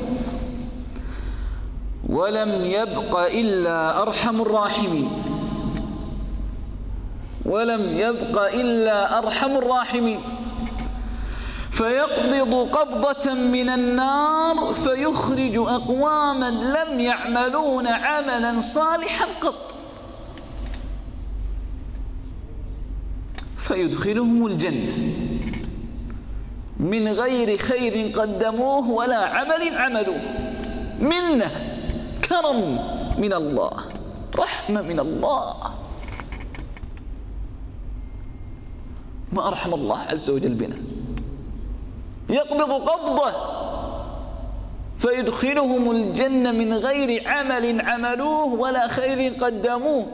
[2.14, 5.10] ولم يبق إلا أرحم الراحمين.
[7.46, 10.20] ولم يبق إلا أرحم الراحمين.
[11.72, 19.74] فيقبض قبضة من النار فيخرج أقواما لم يعملون عملا صالحا قط.
[23.58, 24.94] فيدخلهم الجنة.
[26.80, 30.22] من غير خير قدموه ولا عمل عملوه.
[31.00, 31.73] منة.
[32.30, 32.80] كرم
[33.18, 33.72] من الله
[34.36, 35.56] رحمة من الله.
[39.34, 40.76] ما أرحم الله عز وجل بنا.
[42.30, 43.32] يقبض قبضة
[44.98, 50.06] فيدخلهم الجنة من غير عمل عملوه ولا خير قدموه.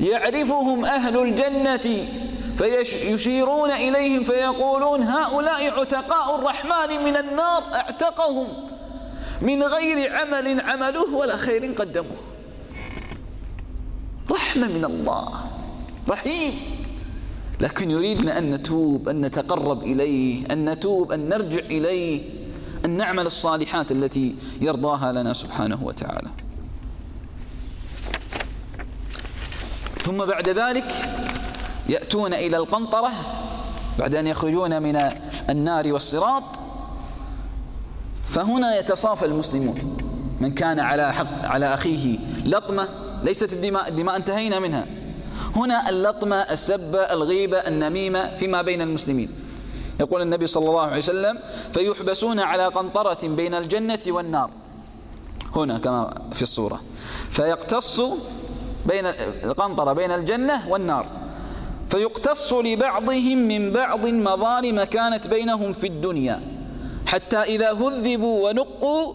[0.00, 2.06] يعرفهم أهل الجنة
[2.58, 8.46] فيشيرون إليهم فيقولون هؤلاء عتقاء الرحمن من النار اعتقهم.
[9.42, 12.16] من غير عمل عملوه ولا خير قدموه.
[14.30, 15.44] رحمة من الله.
[16.08, 16.52] رحيم.
[17.60, 22.30] لكن يريدنا أن نتوب أن نتقرب إليه أن نتوب أن نرجع إليه
[22.84, 26.28] أن نعمل الصالحات التي يرضاها لنا سبحانه وتعالى.
[30.02, 30.92] ثم بعد ذلك
[31.88, 33.10] يأتون إلى القنطرة
[33.98, 35.10] بعد أن يخرجون من
[35.50, 36.57] النار والصراط.
[38.30, 39.96] فهنا يتصافى المسلمون.
[40.40, 42.88] من كان على حق على أخيه لطمة
[43.22, 44.86] ليست الدماء الدماء انتهينا منها.
[45.56, 49.30] هنا اللطمة السبة الغيبة النميمة فيما بين المسلمين.
[50.00, 51.38] يقول النبي صلى الله عليه وسلم
[51.72, 54.50] فيحبسون على قنطرة بين الجنة والنار.
[55.56, 56.80] هنا كما في الصورة.
[57.30, 58.00] فيقتص
[58.86, 59.06] بين
[59.44, 61.06] القنطرة بين الجنة والنار.
[61.88, 66.57] فيقتص لبعضهم من بعض مظالم كانت بينهم في الدنيا.
[67.08, 69.14] حتى إذا هذبوا ونقوا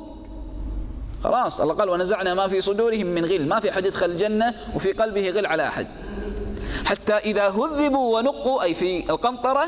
[1.24, 1.62] خلاص.
[1.62, 3.48] الله قال ونزعنا ما في صدورهم من غل.
[3.48, 5.88] ما في أحد يدخل الجنة وفي قلبه غل على أحد.
[6.86, 9.66] حتى إذا هذبوا ونقوا أي في القنطرة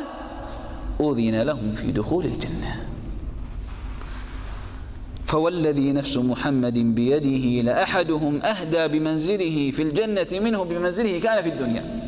[1.01, 2.85] أذن لهم في دخول الجنة.
[5.25, 12.01] فوالذي نفس محمد بيده لأحدهم أهدى بمنزله في الجنة منه بمنزله كان في الدنيا.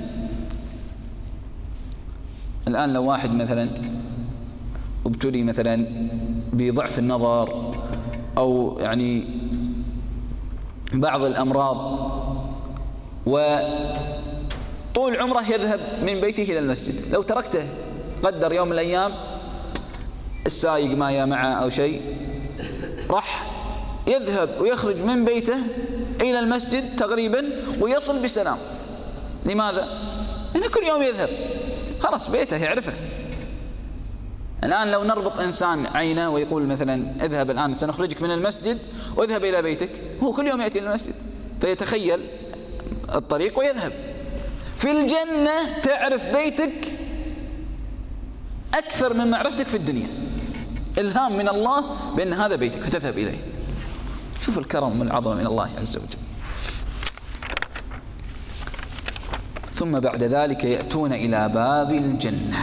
[2.68, 3.70] الآن لو واحد مثلا
[5.08, 5.88] ابتلي مثلا
[6.54, 7.76] بضعف النظر
[8.38, 9.28] أو يعني
[10.94, 11.78] بعض الأمراض
[13.26, 17.14] وطول عمره يذهب من بيته إلى المسجد.
[17.14, 17.68] لو تركته
[18.24, 19.14] قدر يوم من الأيام
[20.46, 22.02] السايق ما معه أو شيء
[23.10, 23.52] راح
[24.08, 25.58] يذهب ويخرج من بيته
[26.22, 27.46] إلى المسجد تقريبا
[27.82, 28.58] ويصل بسلام.
[29.46, 29.88] لماذا؟
[30.54, 31.30] لأنه كل يوم يذهب.
[32.00, 32.94] خلاص بيته يعرفه.
[34.64, 38.78] الآن لو نربط إنسان عينه ويقول مثلا اذهب الآن سنخرجك من المسجد
[39.16, 39.90] واذهب إلى بيتك.
[40.24, 41.16] هو كل يوم يأتي إلى المسجد
[41.62, 42.20] فيتخيل
[43.16, 43.92] الطريق ويذهب.
[44.76, 46.94] في الجنة تعرف بيتك
[48.74, 50.08] أكثر من معرفتك في الدنيا.
[50.98, 51.84] إلهام من الله
[52.16, 53.40] بأن هذا بيتك فتذهب إليه.
[54.46, 56.20] شوف الكرم والعظمة من الله عز وجل.
[59.74, 62.58] ثم بعد ذلك يأتون إلى باب الجنة.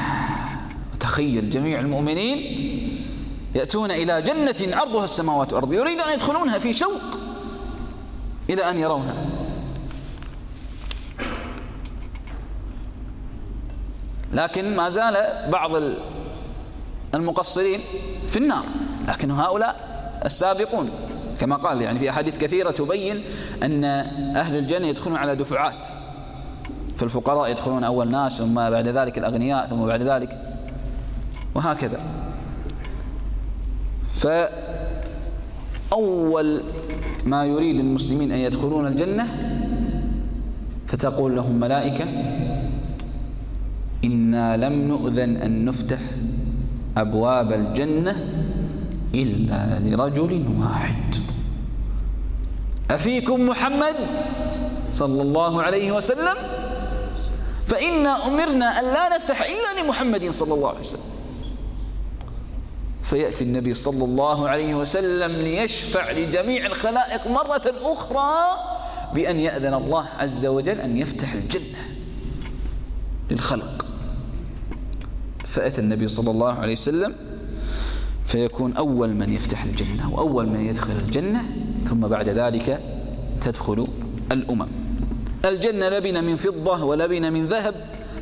[1.05, 2.38] تخيل جميع المؤمنين
[3.55, 7.00] يأتون إلى جنة عرضها السماوات والأرض يريد أن يدخلونها في شوق
[8.50, 9.26] إلى أن يرونها.
[14.32, 15.16] لكن ما زال
[15.52, 15.70] بعض
[17.14, 17.80] المقصرين
[18.28, 18.64] في النار.
[19.09, 19.76] لكن هؤلاء
[20.24, 20.90] السابقون
[21.40, 23.24] كما قال يعني في أحاديث كثيرة تبين
[23.62, 23.84] أن
[24.36, 25.86] أهل الجنة يدخلون على دفعات.
[26.96, 30.43] فالفقراء يدخلون أول ناس ثم بعد ذلك الأغنياء ثم بعد ذلك
[31.55, 32.00] وهكذا.
[35.90, 36.62] فأول
[37.24, 39.26] ما يريد المسلمين أن يدخلون الجنة
[40.86, 42.05] فتقول لهم ملائكة
[44.05, 45.98] إنا لم نؤذن أن نفتح
[46.96, 48.16] أبواب الجنة
[49.14, 51.14] إلا لرجل واحد.
[52.90, 53.94] أفيكم محمد
[54.90, 56.36] صلى الله عليه وسلم؟
[57.66, 61.13] فإنا أمرنا أن لا نفتح إلا لمحمد صلى الله عليه وسلم.
[63.05, 68.44] فيأتي النبي صلى الله عليه وسلم ليشفع لجميع الخلائق مرة أخرى
[69.14, 71.78] بأن يأذن الله عز وجل أن يفتح الجنة
[73.30, 73.86] للخلق.
[75.46, 77.14] فأتى النبي صلى الله عليه وسلم
[78.26, 81.42] فيكون أول من يفتح الجنة وأول من يدخل الجنة
[81.88, 82.80] ثم بعد ذلك
[83.40, 83.86] تدخل
[84.32, 84.68] الأمم.
[85.44, 87.74] الجنة لبن من فضة ولبن من ذهب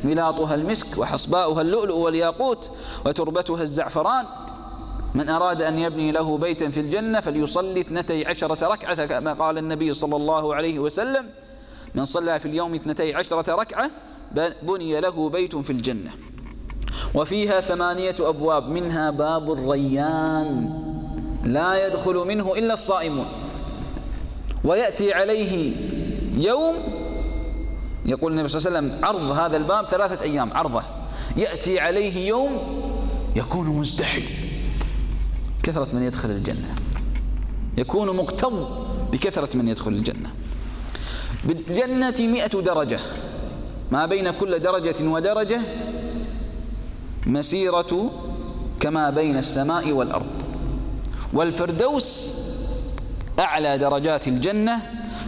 [0.03, 2.71] ملاطها المسك وحصباؤها اللؤلؤ والياقوت
[3.05, 4.25] وتربتها الزعفران.
[5.15, 9.93] من أراد أن يبني له بيتا في الجنة فليصلي اثنتي عشرة ركعة كما قال النبي
[9.93, 11.29] صلى الله عليه وسلم
[11.95, 13.89] من صلى في اليوم اثنتي عشرة ركعة
[14.63, 16.11] بني له بيت في الجنة.
[17.13, 20.69] وفيها ثمانية أبواب منها باب الريان
[21.43, 23.27] لا يدخل منه إلا الصائمون.
[24.63, 25.75] ويأتي عليه
[26.37, 26.75] يوم
[28.05, 30.83] يقول النبي صلى الله عليه وسلم عرض هذا الباب ثلاثة أيام عرضة.
[31.37, 32.51] يأتي عليه يوم
[33.35, 34.42] يكون مزدحم.
[35.63, 36.75] كثرة من يدخل الجنة.
[37.77, 40.29] يكون مقتض بكثرة من يدخل الجنة.
[41.43, 42.99] بالجنة مئة درجة.
[43.91, 45.61] ما بين كل درجة ودرجة
[47.25, 48.11] مسيرة
[48.79, 50.43] كما بين السماء والأرض.
[51.33, 52.37] والفردوس
[53.39, 54.79] أعلى درجات الجنة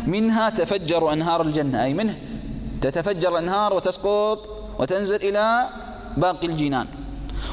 [0.07, 1.83] منها تفجر أنهار الجنة.
[1.83, 2.15] أي منه؟
[2.81, 5.69] تتفجر الأنهار وتسقط وتنزل إلى
[6.17, 6.87] باقي الجنان.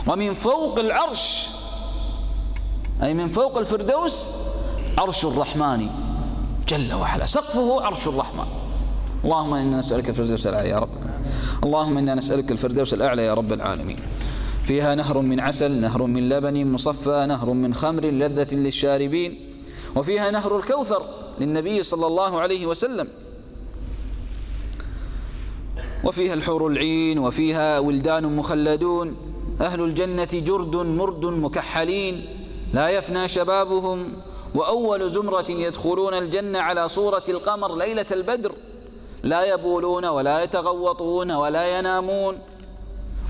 [0.07, 1.49] ومن فوق العرش
[3.03, 4.31] أي من فوق الفردوس
[4.99, 5.87] عرش الرحمن.
[6.69, 7.27] جل وعلا.
[7.27, 8.45] سقفه عرش الرحمن.
[9.25, 10.89] اللهم إنا نسألك الفردوس الأعلى يا رب.
[11.65, 13.99] اللهم إنا نسألك الفردوس الأعلى يا رب العالمين.
[14.65, 19.63] فيها نهر من عسل نهر من لبن مصفى نهر من خمر لذة للشاربين.
[19.97, 21.03] وفيها نهر الكوثر
[21.41, 23.09] للنبي صلى الله عليه وسلم.
[26.05, 29.17] وفيها الحور العين وفيها ولدان مخلدون.
[29.61, 32.42] أهل الجنة جرد مرد مكحلين.
[32.73, 34.13] لا يفنى شبابهم
[34.55, 38.53] وأول زمرة يدخلون الجنة على صورة القمر ليلة البدر.
[39.23, 42.39] لا يبولون ولا يتغوطون ولا ينامون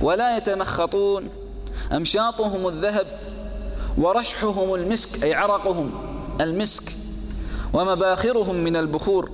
[0.01, 1.29] ولا يتمخطون.
[1.93, 3.07] أمشاطهم الذهب
[3.99, 5.91] ورشحهم المسك أي عرقهم
[6.41, 6.93] المسك
[7.73, 9.31] ومباخرهم من البخور.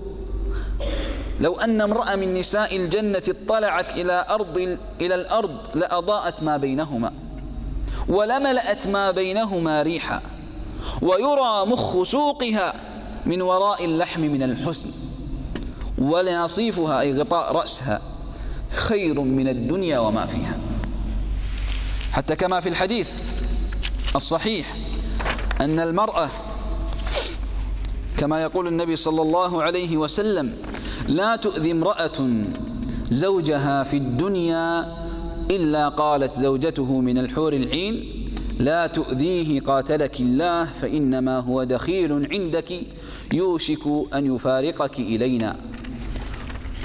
[1.40, 7.12] لو أن امرأة من نساء الجنة اطلعت إلى أرض إلى الأرض لأضاءت ما بينهما.
[8.08, 10.20] ولملأت ما بينهما ريحا
[11.02, 12.74] ويرى مخ سوقها
[13.26, 14.90] من وراء اللحم من الحسن
[15.98, 18.02] ولنصيفها أي غطاء رأسها
[18.72, 20.58] خير من الدنيا وما فيها.
[22.12, 23.10] حتى كما في الحديث
[24.16, 24.74] الصحيح
[25.60, 26.28] أن المرأة
[28.18, 30.56] كما يقول النبي صلى الله عليه وسلم
[31.08, 32.44] لا تؤذي امرأة
[33.10, 34.94] زوجها في الدنيا
[35.50, 38.04] إلا قالت زوجته من الحور العين
[38.58, 42.80] لا تؤذيه قاتلك الله فإنما هو دخيل عندك
[43.32, 45.56] يوشك أن يفارقك إلينا.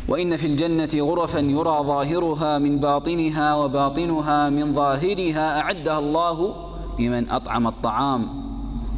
[0.07, 6.55] وإن في الجنة غرفا يرى ظاهرها من باطنها وباطنها من ظاهرها أعدها الله
[6.99, 8.27] لمن أطعم الطعام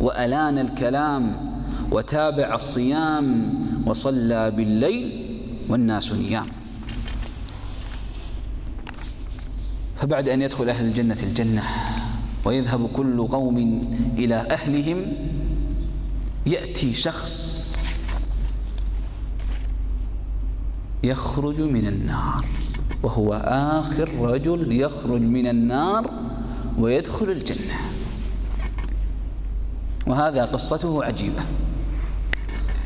[0.02, 1.56] وألان الكلام
[1.92, 3.54] وتابع الصيام
[3.86, 5.38] وصلى بالليل
[5.70, 6.65] والناس نيام.
[9.96, 11.64] فبعد أن يدخل أهل الجنة الجنة
[12.46, 13.58] ويذهب كل قوم
[14.18, 15.06] إلى أهلهم
[16.46, 17.76] يأتي شخص
[21.04, 22.46] يخرج من النار
[23.04, 26.10] وهو آخر رجل يخرج من النار
[26.80, 27.76] ويدخل الجنة.
[30.08, 31.42] وهذا قصته عجيبة.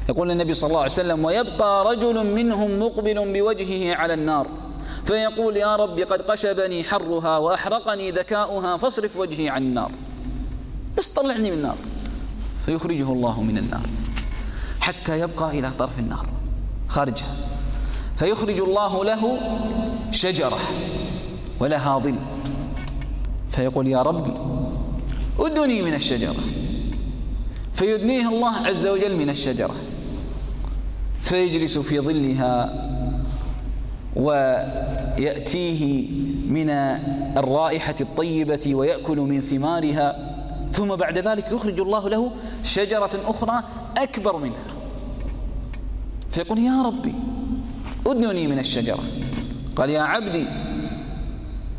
[0.10, 4.48] يقول النبي صلى الله عليه وسلم ويبقى رجل منهم مقبل بوجهه على النار.
[5.06, 9.92] فيقول يا رب قد قشبني حرها وأحرقني ذكاؤها فاصرف وجهي عن النار.
[10.98, 11.78] بس طلعني من النار.
[12.66, 13.88] فيخرجه الله من النار.
[14.82, 16.26] حتى يبقى إلى طرف النار.
[16.88, 17.36] خارجها
[18.18, 19.40] فيخرج الله له
[20.12, 20.60] شجرة
[21.60, 22.16] ولها ظل.
[23.52, 24.34] فيقول يا ربي
[25.40, 26.36] أدني من الشجرة.
[27.74, 29.76] فيدنيه الله عز وجل من الشجرة.
[31.22, 32.90] فيجلس في ظلها
[34.16, 36.08] ويأتيه
[36.50, 36.70] من
[37.38, 40.36] الرائحة الطيبة ويأكل من ثمارها
[40.74, 42.32] ثم بعد ذلك يخرج الله له
[42.64, 43.64] شجرة أخرى
[43.98, 44.66] أكبر منها.
[46.30, 47.16] فيقول يا ربي
[48.08, 49.00] أدنني من الشجرة.
[49.76, 50.46] قال يا عبدي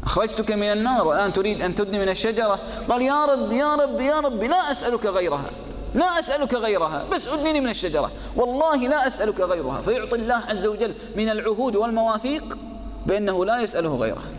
[0.05, 4.21] أخرجتك من النار والآن تريد أن تدني من الشجرة؟ قال يا رب يا رب يا
[4.21, 5.51] رب لا أسألك غيرها.
[5.95, 8.11] لا أسألك غيرها بس أدنني من الشجرة.
[8.37, 9.81] والله لا أسألك غيرها.
[9.81, 12.59] فيعطي الله عز وجل من العهود والمواثيق
[13.07, 14.31] بأنه لا يسأله غيرها.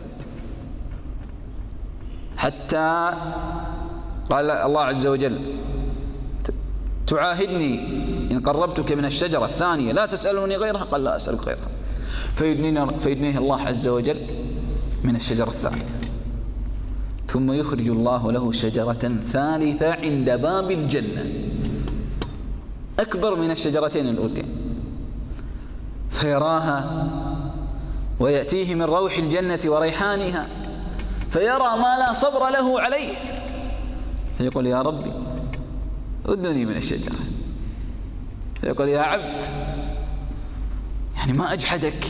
[2.37, 3.13] حتى
[4.29, 5.39] قال الله عز وجل
[7.07, 7.79] تعاهدني
[8.31, 10.83] إن قربتك من الشجرة الثانية لا تسألني غيرها.
[10.83, 11.69] قال لا أسألك غيرها.
[12.99, 14.17] فيدنيه الله عز وجل
[15.03, 15.85] من الشجرة الثانية.
[17.27, 21.25] ثم يخرج الله له شجرة ثالثة عند باب الجنة.
[23.01, 24.45] أكبر من الشجرتين الأولتين
[26.09, 27.07] فيراها
[28.19, 30.47] ويأتيه من روح الجنة وريحانها
[31.31, 33.13] فيرى ما لا صبر له عليه.
[34.37, 35.13] فيقول يا ربي
[36.25, 37.15] أدني من الشجرة.
[38.61, 39.43] فيقول يا عبد
[41.17, 42.05] يعني ما أجحدك.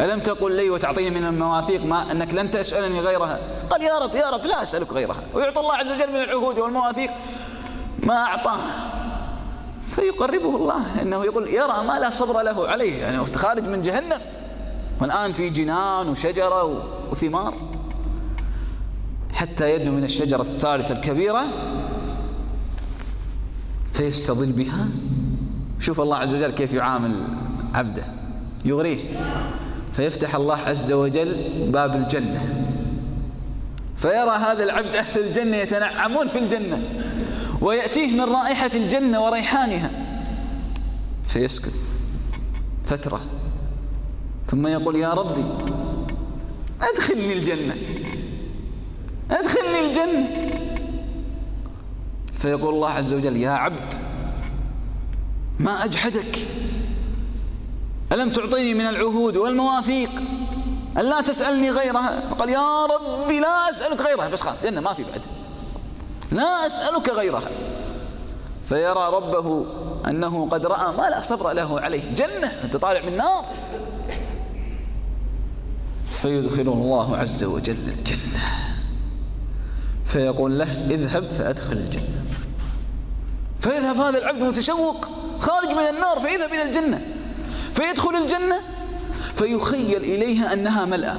[0.00, 3.38] ألم تقل لي وتعطيني من المواثيق ما أنك لن تسألني غيرها؟
[3.70, 5.22] قال يا رب يا رب لا أسألك غيرها.
[5.34, 7.10] ويعطى الله عز وجل من العهود والمواثيق
[8.02, 8.58] ما أعطاه.
[9.96, 13.02] فيقربه الله إنه يقول يرى ما لا صبر له عليه.
[13.02, 14.20] يعني خارج من جهنم
[15.00, 17.54] والآن في جنان وشجرة وثمار.
[19.34, 21.44] حتى يدنو من الشجرة الثالثة الكبيرة
[23.92, 24.86] فيستظل بها.
[25.80, 27.14] شوف الله عز وجل كيف يعامل
[27.74, 28.04] عبده.
[28.64, 28.98] يغريه.
[29.92, 31.36] فيفتح الله عز وجل
[31.72, 32.64] باب الجنة.
[33.96, 36.82] فيرى هذا العبد أهل الجنة يتنعمون في الجنة.
[37.60, 39.90] ويأتيه من رائحة الجنة وريحانها.
[41.26, 41.72] فيسكت
[42.86, 43.20] فترة
[44.46, 45.44] ثم يقول يا ربي
[46.82, 47.76] أدخلني الجنة
[49.30, 50.28] أدخلني الجنة.
[52.32, 53.94] فيقول الله عز وجل يا عبد
[55.58, 56.38] ما أجحدك؟
[58.12, 60.10] ألم تعطيني من العهود والمواثيق؟
[60.96, 64.28] أن لا تسألني غيرها؟ قال يا ربي لا أسألك غيرها.
[64.28, 65.20] بس خلاص جنة ما في بعد.
[66.32, 67.50] لا أسألك غيرها.
[68.68, 69.66] فيرى ربه
[70.08, 72.14] أنه قد رأى ما لا صبر له عليه.
[72.14, 73.44] جنة أنت طالع من نار
[76.22, 78.40] فيدخله الله عز وجل الجنة.
[80.06, 82.24] فيقول له اذهب فأدخل الجنة.
[83.60, 85.08] فيذهب هذا العبد متشوق
[85.40, 87.00] خارج من النار فيذهب إلى الجنة.
[87.74, 88.60] فيدخل الجنة
[89.34, 91.16] فيخيل إليها أنها ملأة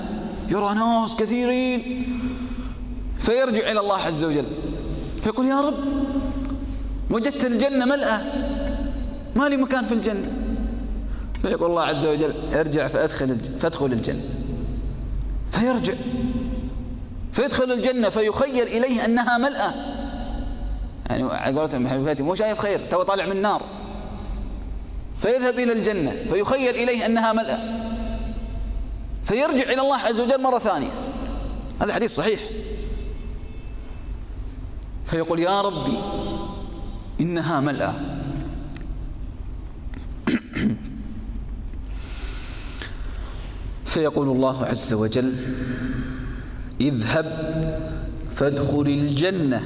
[0.49, 2.03] يرى ناس كثيرين.
[3.19, 4.45] فيرجع إلى الله عز وجل.
[5.27, 5.73] فيقول يا رب
[7.09, 8.21] وجدت الجنة ملأة
[9.35, 10.31] ما لي مكان في الجنة.
[11.41, 14.21] فيقول الله عز وجل ارجع فأدخل فادخل الجنة.
[15.51, 15.93] فيرجع.
[17.33, 19.73] فيدخل الجنة فيخيل إليه أنها ملأة
[21.09, 23.63] يعني على قولتهم مو شايف خير تو طالع من النار.
[25.21, 27.59] فيذهب إلى الجنة فيخيل إليه أنها ملأة
[29.23, 30.91] فيرجع إلى الله عز وجل مرة ثانية.
[31.81, 32.39] هذا حديث صحيح.
[35.07, 35.97] فيقول يا ربي
[37.21, 37.93] إنها ملأة
[43.85, 45.33] فيقول الله عز وجل
[46.81, 47.25] اذهب
[48.31, 49.61] فادخل الجنة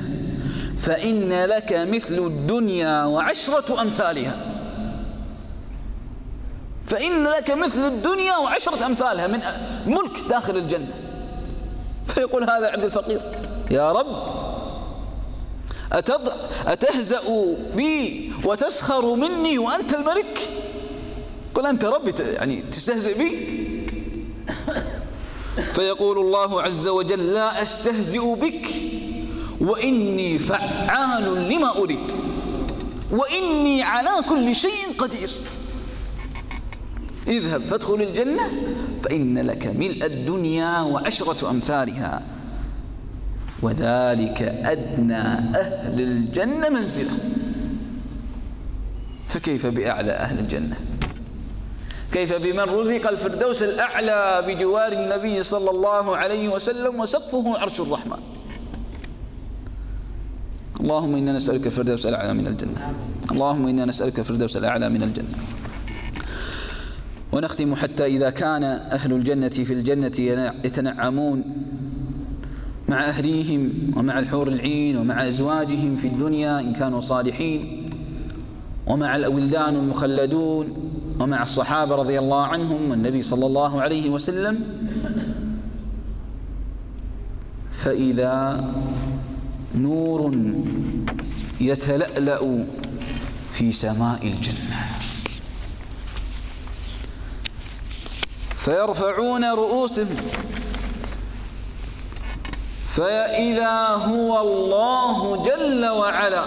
[0.77, 4.35] فإن لك مثل الدنيا وعشرة أمثالها.
[6.85, 9.39] فإن لك مثل الدنيا وعشرة أمثالها من
[9.85, 10.93] ملك داخل الجنة.
[12.05, 13.21] فيقول هذا عبد الفقير
[13.71, 14.50] يا رب
[15.91, 16.29] أتض...
[16.67, 17.21] أتهزأ
[17.75, 20.39] بي وتسخر مني وأنت الملك؟
[21.55, 23.31] قل أنت ربي يعني تستهزئ بي؟
[25.73, 28.67] فيقول الله عز وجل لا أستهزئ بك
[29.61, 32.11] وإني فعال لما أريد
[33.11, 35.29] وإني على كل شيء قدير.
[37.27, 38.43] اذهب فادخل الجنة
[39.03, 42.23] فإن لك ملء الدنيا وعشرة أمثالها.
[43.61, 45.21] وذلك أدنى
[45.55, 47.11] أهل الجنة منزلة
[49.27, 50.75] فكيف بأعلى أهل الجنة؟
[52.11, 58.19] كيف بمن رزق الفردوس الأعلى بجوار النبي صلى الله عليه وسلم وسقفه عرش الرحمن؟
[60.79, 62.93] اللهم إنا نسألك الفردوس الأعلى من الجنة.
[63.31, 65.37] اللهم إنا نسألك الفردوس الأعلى من الجنة.
[67.31, 70.11] ونختم حتى إذا كان أهل الجنة في الجنة
[70.63, 71.43] يتنعمون
[72.89, 77.89] مع أهليهم ومع الحور العين ومع أزواجهم في الدنيا إن كانوا صالحين
[78.87, 84.59] ومع الأولدان المخلدون ومع الصحابة رضي الله عنهم والنبي صلى الله عليه وسلم.
[87.83, 88.63] فإذا
[89.75, 90.31] نور
[91.61, 92.65] يتلألأ
[93.53, 94.81] في سماء الجنة.
[98.57, 100.15] فيرفعون رؤوسهم
[102.91, 106.45] فإذا هو الله جل وعلا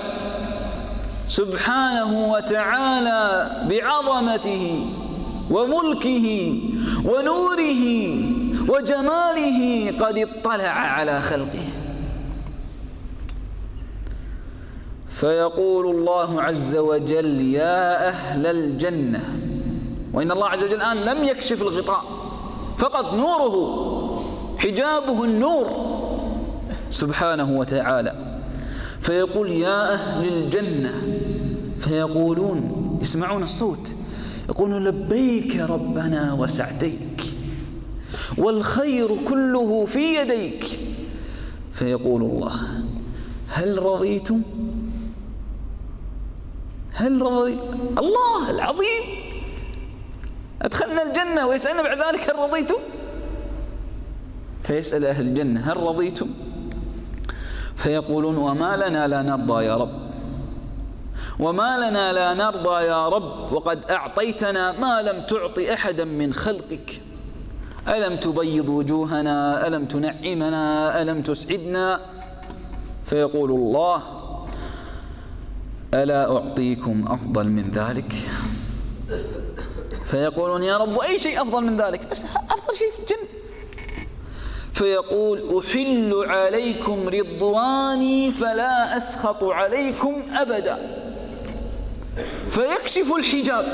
[1.28, 3.22] سبحانه وتعالى
[3.70, 4.86] بعظمته
[5.50, 6.58] وملكه
[7.04, 7.84] ونوره
[8.68, 11.66] وجماله قد اطلع على خلقه.
[15.08, 19.24] فيقول الله عز وجل يا أهل الجنة
[20.12, 22.04] وإن الله عز وجل الآن لم يكشف الغطاء
[22.78, 23.56] فقط نوره
[24.58, 25.94] حجابه النور.
[26.94, 28.40] سبحانه وتعالى.
[29.00, 30.92] فيقول يا أهل الجنة
[31.78, 33.94] فيقولون يسمعون الصوت
[34.48, 37.22] يقولون لبيك ربنا وسعديك
[38.38, 40.64] والخير كله في يديك.
[41.72, 42.54] فيقول الله
[43.48, 44.42] هل رضيتم؟
[46.92, 47.58] هل رضي
[47.98, 49.04] الله العظيم.
[50.62, 52.78] أدخلنا الجنة ويسألنا بعد ذلك هل رضيتم؟
[54.62, 56.30] فيسأل أهل الجنة هل رضيتم؟
[57.76, 60.04] فيقولون وما لنا لا نرضى يا رب.
[61.38, 63.52] وما لنا لا نرضى يا رب.
[63.52, 67.00] وقد أعطيتنا ما لم تعط أحدا من خلقك.
[67.88, 72.00] ألم تبيض وجوهنا؟ ألم تنعمنا؟ ألم تسعدنا؟
[73.06, 74.02] فيقول الله
[75.94, 78.12] ألا أعطيكم أفضل من ذلك؟
[80.06, 83.33] فيقولون يا رب أي شيء أفضل من ذلك؟ بس أفضل شيء في الجنة.
[84.74, 90.78] فيقول أحل عليكم رضواني فلا أسخط عليكم أبدا.
[92.50, 93.64] فيكشف الحجاب.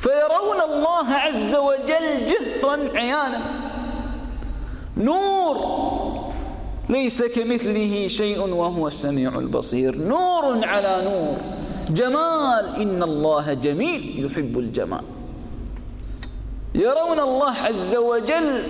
[0.00, 3.40] فيرون الله عز وجل جهرا عيانا.
[4.96, 5.56] نور
[6.88, 9.98] ليس كمثله شيء وهو السميع البصير.
[9.98, 11.36] نور على نور.
[11.90, 12.76] جمال.
[12.76, 15.13] إن الله جميل يحب الجمال.
[16.74, 18.62] يرون الله عز وجل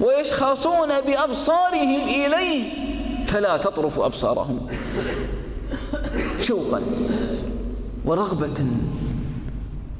[0.00, 2.64] ويشخصون بأبصارهم إليه
[3.26, 4.66] فلا تطرف أبصارهم
[6.40, 6.82] شوقا
[8.04, 8.66] ورغبة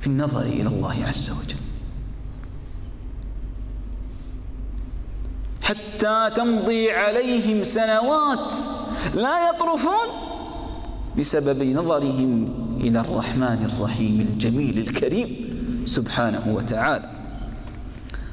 [0.01, 1.59] في النظر إلى الله عز وجل.
[5.63, 8.55] حتى تمضي عليهم سنوات
[9.15, 10.09] لا يطرفون
[11.19, 12.49] بسبب نظرهم
[12.81, 15.49] إلى الرحمن الرحيم الجميل الكريم
[15.87, 17.18] سبحانه وتعالى.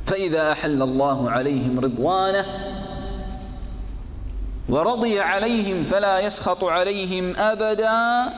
[0.05, 2.45] فإذا أحل الله عليهم رضوانه
[4.69, 8.33] ورضي عليهم فلا يسخط عليهم أبدا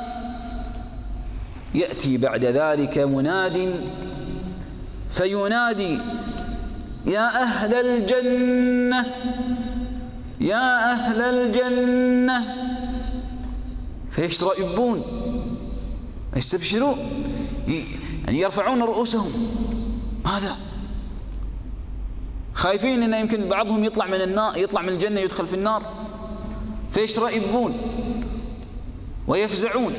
[1.75, 3.75] يأتي بعد ذلك مناد
[5.09, 5.99] فينادي
[7.05, 9.05] يا أهل الجنة
[10.39, 12.55] يا أهل الجنة.
[14.09, 15.03] فيشرئبون
[16.35, 16.97] يستبشرون
[18.25, 19.31] يعني يرفعون رؤوسهم.
[20.25, 20.55] ماذا؟
[22.57, 25.81] خايفين ان يمكن بعضهم يطلع من النار يطلع من الجنة يدخل في النار.
[26.91, 27.77] فيشرئبون
[29.27, 29.93] ويفزعون.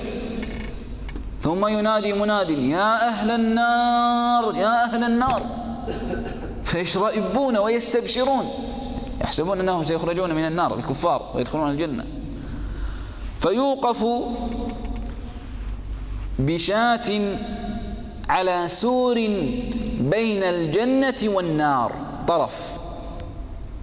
[1.42, 5.42] ثم ينادي مناد يا أهل النار يا أهل النار.
[6.64, 8.50] فيشرئبون ويستبشرون.
[9.20, 12.04] يحسبون أنهم سيخرجون من النار الكفار ويدخلون الجنة.
[13.40, 14.06] فيوقف
[16.38, 17.36] بشاة
[18.28, 19.14] على سور
[20.00, 22.07] بين الجنة والنار.
[22.28, 22.78] طرف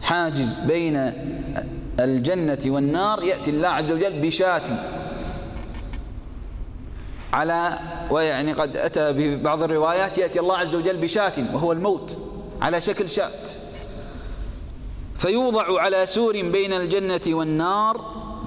[0.02, 1.12] حاجز بين
[2.00, 4.62] الجنة والنار يأتي الله عز وجل بشاة.
[7.34, 7.80] على
[8.10, 12.22] ويعني قد أتى ببعض الروايات يأتي الله عز وجل بشاة وهو الموت
[12.62, 13.50] على شكل شات
[15.18, 18.02] فيوضع على سور بين الجنة والنار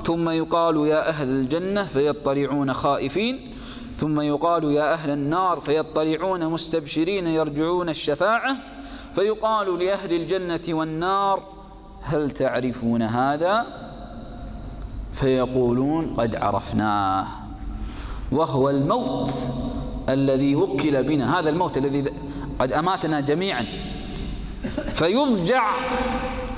[0.07, 3.55] ثم يقال يا أهل الجنة فيطلعون خائفين
[4.01, 8.57] ثم يقال يا أهل النار فيطلعون مستبشرين يرجعون الشفاعة.
[9.19, 11.43] فيقال لأهل الجنة والنار
[12.03, 13.67] هل تعرفون هذا؟
[15.13, 17.27] فيقولون قد عرفناه.
[18.33, 19.33] وهو الموت
[20.09, 22.05] الذي وكل بنا هذا الموت الذي
[22.59, 23.67] قد أماتنا جميعا.
[24.89, 25.71] فيضجع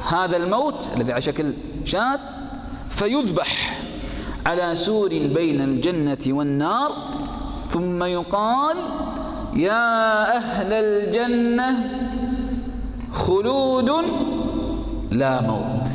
[0.09, 1.53] هذا الموت الذي على شكل
[1.85, 2.19] شاة
[2.91, 3.81] فيذبح
[4.47, 6.93] على سور بين الجنة والنار.
[7.69, 8.77] ثم يقال
[9.57, 12.01] يا أهل الجنة
[13.13, 13.91] خلود
[15.11, 15.91] لا موت.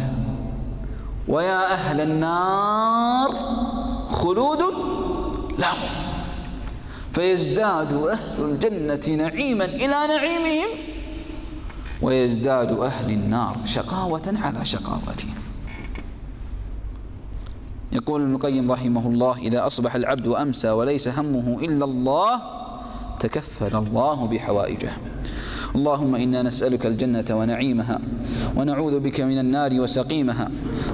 [1.27, 3.29] ويا أهل النار
[4.09, 4.61] خلود
[5.57, 6.29] لا موت.
[7.11, 10.67] فيزداد أهل الجنة نعيما إلى نعيمهم
[12.01, 15.35] ويزداد أهل النار شقاوة على شقاوتهم
[17.91, 22.41] يقول ابن القيم رحمه الله إذا أصبح العبد وأمسى وليس همه إلا الله
[23.19, 24.91] تكفل الله بحوائجه.
[25.75, 27.99] اللهم إنا نسألك الجنة ونعيمها
[28.57, 30.47] ونعوذ بك من النار وسقيمها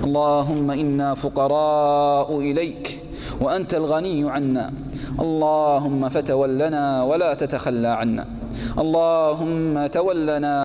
[0.04, 3.00] اللهم إنا فقراء إليك
[3.42, 4.74] وأنت الغني عنا
[5.20, 8.26] اللهم فتولنا ولا تتخلى عنا
[8.78, 10.64] اللهم تولنا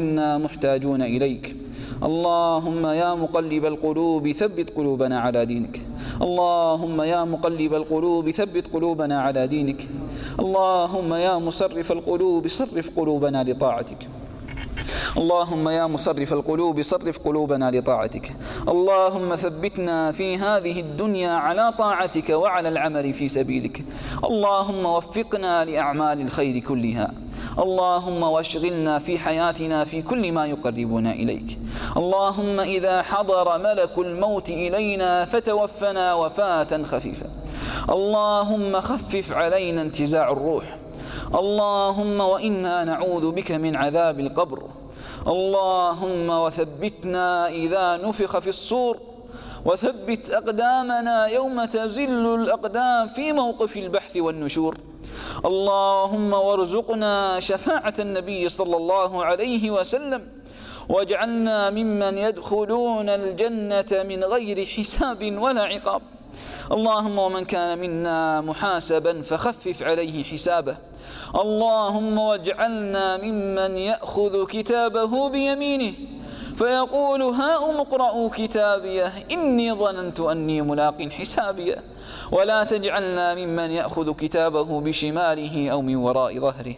[0.00, 1.56] إنا محتاجون إليك
[2.02, 5.82] اللهم يا مقلب القلوب ثبت قلوبنا على دينك
[6.20, 9.88] اللهم يا مقلب القلوب ثبت قلوبنا على دينك.
[10.40, 14.08] اللهم يا مصرف القلوب صرف قلوبنا لطاعتك.
[15.16, 18.36] اللهم يا مصرف القلوب صرف قلوبنا لطاعتك.
[18.68, 23.84] اللهم ثبتنا في هذه الدنيا على طاعتك وعلى العمل في سبيلك.
[24.24, 27.12] اللهم وفقنا لأعمال الخير كلها.
[27.58, 31.58] اللهم واشغلنا في حياتنا في كل ما يقربنا إليك.
[31.96, 37.26] اللهم إذا حضر ملك الموت إلينا فتوفنا وفاة خفيفة.
[37.90, 40.76] اللهم خفف علينا انتزاع الروح.
[41.34, 44.62] اللهم وإنا نعوذ بك من عذاب القبر.
[45.26, 49.11] اللهم وثبتنا إذا نفخ في الصور.
[49.64, 54.76] وثبت أقدامنا يوم تزل الأقدام في موقف البحث والنشور.
[55.44, 60.28] اللهم وارزقنا شفاعة النبي صلى الله عليه وسلم
[60.88, 66.02] واجعلنا ممن يدخلون الجنة من غير حساب ولا عقاب.
[66.72, 70.76] اللهم ومن كان منا محاسبا فخفف عليه حسابه.
[71.34, 75.92] اللهم واجعلنا ممن يأخذ كتابه بيمينه.
[76.62, 81.82] فيقول هاؤم اقرأوا كتابية إني ظننت أني ملاق حسابية
[82.32, 86.74] ولا تجعلنا ممن يأخذ كتابه بشماله أو من وراء ظهره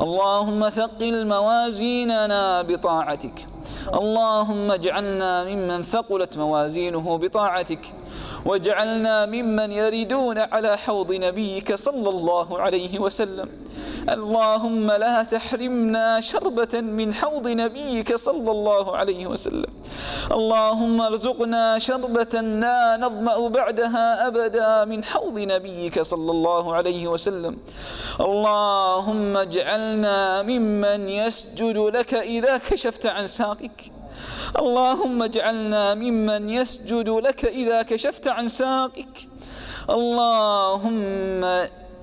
[0.00, 3.46] اللهم ثقل موازيننا بطاعتك
[3.94, 7.84] اللهم اجعلنا ممن ثقلت موازينه بطاعتك
[8.44, 13.48] واجعلنا ممن يردون على حوض نبيك صلى الله عليه وسلم.
[14.08, 19.72] اللهم لا تحرمنا شربة من حوض نبيك صلى الله عليه وسلم.
[20.32, 27.56] اللهم ارزقنا شربة لا نظمأ بعدها أبدا من حوض نبيك صلى الله عليه وسلم.
[28.20, 33.26] اللهم اجعلنا ممن يسجد لك إذا كشفت عن
[33.56, 33.92] ساقك
[34.58, 39.28] اللهم اجعلنا ممن يسجد لك إذا كشفت عن ساقك.
[39.90, 41.44] اللهم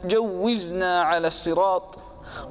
[0.05, 1.99] جوزنا على الصراط.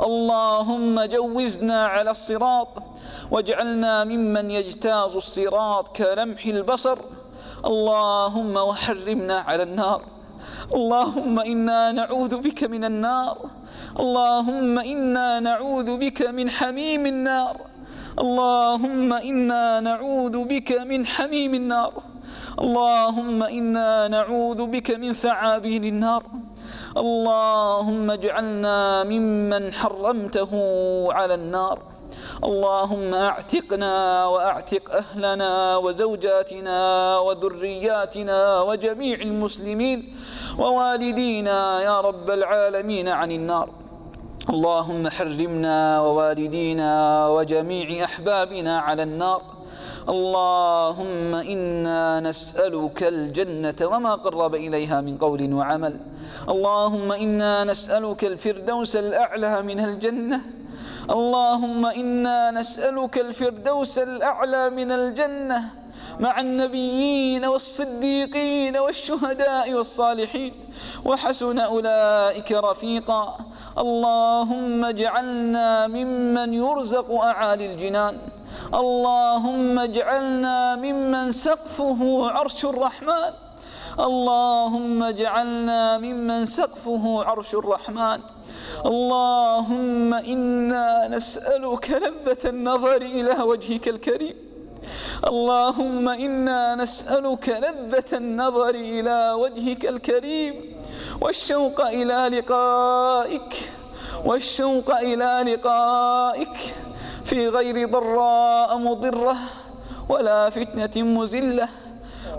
[0.00, 2.68] اللهم جوزنا على الصراط.
[3.30, 6.98] واجعلنا ممن يجتاز الصراط كلمح البصر.
[7.64, 10.02] اللهم وحرمنا على النار.
[10.74, 13.36] اللهم إنا نعوذ بك من النار.
[13.98, 17.71] اللهم إنا نعوذ بك من حميم النار.
[18.18, 21.92] اللهم إنا نعوذ بك من حميم النار.
[22.60, 26.22] اللهم إنا نعوذ بك من ثعابين النار.
[26.96, 30.52] اللهم اجعلنا ممن حرمته
[31.12, 31.78] على النار.
[32.44, 36.78] اللهم أعتقنا وأعتق أهلنا وزوجاتنا
[37.18, 40.14] وذرياتنا وجميع المسلمين
[40.58, 43.68] ووالدينا يا رب العالمين عن النار.
[44.50, 46.92] اللهم حرمنا ووالدينا
[47.28, 49.42] وجميع أحبابنا على النار.
[50.08, 56.00] اللهم إنا نسألك الجنة وما قرب إليها من قول وعمل.
[56.48, 60.40] اللهم إنا نسألك الفردوس الأعلى من الجنة.
[61.10, 65.81] اللهم إنا نسألك الفردوس الأعلى من الجنة.
[66.22, 70.52] مع النبيين والصديقين والشهداء والصالحين.
[71.04, 73.36] وحسن أولئك رفيقا.
[73.78, 78.16] اللهم اجعلنا ممن يرزق أعالي الجنان.
[78.74, 83.32] اللهم اجعلنا ممن سقفه عرش الرحمن.
[83.98, 88.20] اللهم اجعلنا ممن سقفه عرش الرحمن.
[88.86, 94.51] اللهم إنا نسألك لذة النظر إلى وجهك الكريم.
[95.22, 100.54] اللهم إنا نسألك لذة النظر إلى وجهك الكريم
[101.20, 103.70] والشوق إلى لقائك
[104.24, 106.56] والشوق إلى لقائك
[107.24, 109.36] في غير ضراء مضرة
[110.08, 111.68] ولا فتنة مزلة.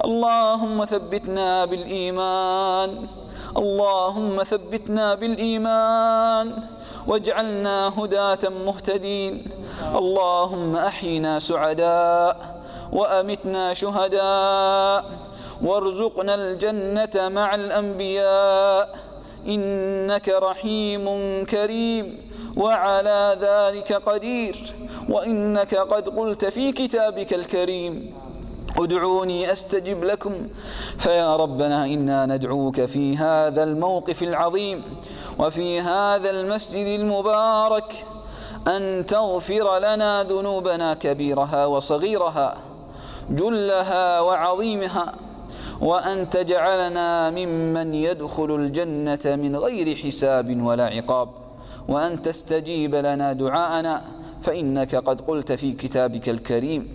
[0.04, 3.08] اللهم ثبتنا بالإيمان
[3.58, 6.64] اللهم ثبتنا بالإيمان
[7.08, 9.44] واجعلنا هداة مهتدين.
[9.96, 12.63] اللهم أحينا سعداء
[12.94, 15.06] وأمتنا شهداء
[15.62, 18.96] وارزقنا الجنة مع الأنبياء.
[19.48, 21.06] إنك رحيم
[21.46, 24.76] كريم وعلى ذلك قدير.
[25.10, 28.14] وإنك قد قلت في كتابك الكريم.
[28.78, 30.48] ادعوني أستجب لكم.
[30.98, 34.84] فيا ربنا إنا ندعوك في هذا الموقف العظيم
[35.40, 38.06] وفي هذا المسجد المبارك
[38.68, 42.73] أن تغفر لنا ذنوبنا كبيرها وصغيرها.
[43.30, 45.12] جلها وعظيمها
[45.82, 51.30] وأن تجعلنا ممن يدخل الجنة من غير حساب ولا عقاب
[51.88, 54.02] وأن تستجيب لنا دعاءنا
[54.42, 56.88] فإنك قد قلت في كتابك الكريم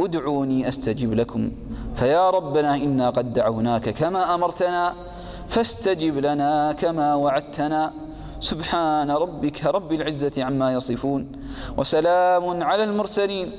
[0.00, 1.52] ادعوني أستجب لكم.
[1.94, 4.94] فيا ربنا إنا قد دعوناك كما أمرتنا
[5.48, 7.92] فاستجب لنا كما وعدتنا.
[8.40, 11.32] سبحان ربك رب العزة عما يصفون
[11.76, 13.52] وسلام على المرسلين.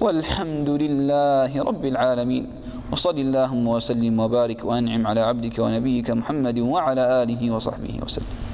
[0.00, 2.44] والحمد لله رب العالمين.
[2.92, 8.47] وصل اللهم وسلم وبارك وأنعم على عبدك ونبيك محمد وعلى آله وصحبه وسلم.